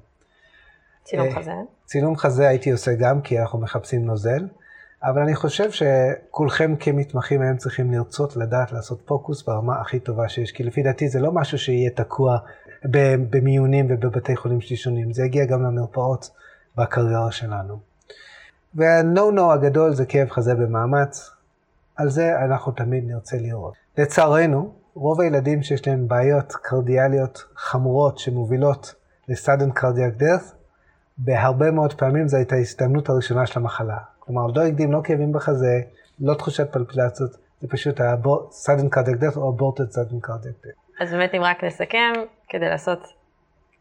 צילום 1.04 1.26
אה, 1.26 1.34
חזה. 1.34 1.52
צילום 1.84 2.16
חזה 2.16 2.48
הייתי 2.48 2.70
עושה 2.70 2.94
גם, 2.94 3.20
כי 3.20 3.40
אנחנו 3.40 3.58
מחפשים 3.58 4.06
נוזל, 4.06 4.46
אבל 5.02 5.22
אני 5.22 5.34
חושב 5.34 5.70
שכולכם 5.70 6.74
כמתמחים 6.80 7.42
היום 7.42 7.56
צריכים 7.56 7.92
לרצות 7.92 8.36
לדעת 8.36 8.72
לעשות 8.72 9.00
פוקוס 9.04 9.42
ברמה 9.42 9.80
הכי 9.80 10.00
טובה 10.00 10.28
שיש, 10.28 10.52
כי 10.52 10.62
לפי 10.62 10.82
דעתי 10.82 11.08
זה 11.08 11.20
לא 11.20 11.32
משהו 11.32 11.58
שיהיה 11.58 11.90
תקוע 11.90 12.38
במיונים 13.30 13.86
ובבתי 13.90 14.36
חולים 14.36 14.60
שלישונים, 14.60 15.12
זה 15.12 15.24
יגיע 15.24 15.44
גם 15.44 15.62
למרפאות 15.62 16.30
בקריירה 16.76 17.32
שלנו. 17.32 17.78
וה-no-no 18.74 19.52
הגדול 19.52 19.94
זה 19.94 20.06
כאב 20.06 20.30
חזה 20.30 20.54
במאמץ, 20.54 21.30
על 21.96 22.08
זה 22.08 22.44
אנחנו 22.44 22.72
תמיד 22.72 23.04
נרצה 23.06 23.36
לראות. 23.36 23.74
לצערנו, 23.98 24.72
רוב 24.94 25.20
הילדים 25.20 25.62
שיש 25.62 25.88
להם 25.88 26.08
בעיות 26.08 26.52
קרדיאליות 26.52 27.44
חמורות 27.56 28.18
שמובילות 28.18 28.94
ל-sudden 29.28 29.78
cardiac 29.78 30.20
death, 30.20 30.54
בהרבה 31.18 31.70
מאוד 31.70 31.94
פעמים 31.94 32.28
זו 32.28 32.36
הייתה 32.36 32.54
ההסתמנות 32.54 33.08
הראשונה 33.08 33.46
של 33.46 33.60
המחלה. 33.60 33.98
כלומר, 34.28 34.46
לא 34.54 34.66
הקדים, 34.66 34.92
לא 34.92 35.00
כאבים 35.04 35.32
בחזה, 35.32 35.80
לא 36.20 36.34
תחושת 36.34 36.72
פלפלציות, 36.72 37.30
זה 37.60 37.68
פשוט 37.68 38.00
היה 38.00 38.14
sudden 38.66 38.94
cardiac 38.96 39.22
death 39.22 39.36
או 39.36 39.56
aborted 39.56 39.94
sudden 39.94 40.28
cardiac 40.28 40.64
death. 40.66 41.02
אז 41.02 41.12
באמת 41.12 41.34
אם 41.34 41.42
רק 41.42 41.64
נסכם, 41.64 42.12
כדי 42.48 42.68
לעשות 42.68 42.98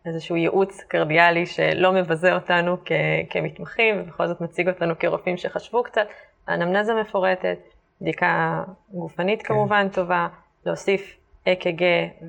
איזשהו 0.05 0.35
ייעוץ 0.35 0.81
קרדיאלי 0.87 1.45
שלא 1.45 1.93
מבזה 1.93 2.33
אותנו 2.35 2.77
כ- 2.85 2.91
כמתמחים, 3.29 4.01
ובכל 4.01 4.27
זאת 4.27 4.41
מציג 4.41 4.69
אותנו 4.69 4.93
כרופאים 4.99 5.37
שחשבו 5.37 5.83
קצת, 5.83 6.07
אנמנזה 6.49 6.93
מפורטת, 6.93 7.57
בדיקה 8.01 8.63
גופנית 8.93 9.41
כן. 9.41 9.47
כמובן 9.47 9.89
טובה, 9.89 10.27
להוסיף 10.65 11.17
אק"ג 11.47 11.83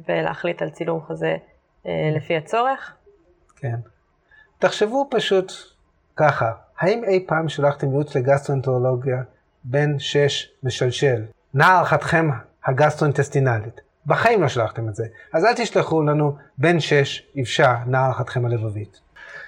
ולהחליט 0.09 0.62
על 0.62 0.70
צילום 0.70 1.00
חזה 1.09 1.37
אה, 1.87 2.11
לפי 2.16 2.37
הצורך. 2.37 2.92
כן. 3.57 3.76
תחשבו 4.59 5.09
פשוט 5.11 5.52
ככה, 6.16 6.52
האם 6.81 7.05
אי 7.05 7.25
פעם 7.29 7.49
שלחתם 7.49 7.87
ייעוץ 7.87 8.17
לגסטרואנטרולוגיה 8.17 9.23
בן 9.64 9.99
6 9.99 10.51
משלשל? 10.62 11.23
נע 11.55 11.67
הערכתכם 11.67 12.31
הגסטרואינטסטינלית. 12.64 13.81
בחיים 14.07 14.43
לא 14.43 14.49
שלחתם 14.49 14.88
את 14.88 14.95
זה. 14.95 15.05
אז 15.33 15.45
אל 15.45 15.55
תשלחו 15.57 16.03
לנו 16.03 16.33
בן 16.59 16.81
שש, 16.81 17.23
איבשה, 17.37 17.77
נער 17.87 18.11
אחתכם 18.11 18.45
הלבבית. 18.45 19.01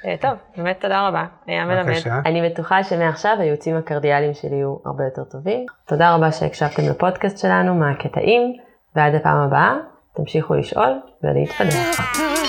אה, 0.05 0.14
טוב, 0.21 0.31
באמת 0.57 0.81
תודה 0.81 1.09
רבה, 1.09 1.25
היה 1.47 1.64
מלמד. 1.64 1.87
בבקשה. 1.87 2.21
אני 2.27 2.51
בטוחה 2.51 2.85
שמעכשיו 2.85 3.37
הייעוצים 3.40 3.77
הקרדיאליים 3.77 4.35
שלי 4.35 4.57
יהיו 4.57 4.77
הרבה 4.85 5.05
יותר 5.05 5.25
טובים. 5.25 5.66
תודה 5.87 6.14
רבה 6.14 6.33
שהקשבתם 6.33 6.83
לפודקאסט 6.90 7.38
שלנו 7.38 7.75
מהקטעים, 7.75 8.57
ועד 8.97 9.14
הפעם 9.14 9.38
הבאה, 9.38 9.77
תמשיכו 10.14 10.55
לשאול 10.55 11.01
ולהתפדח. 11.23 12.39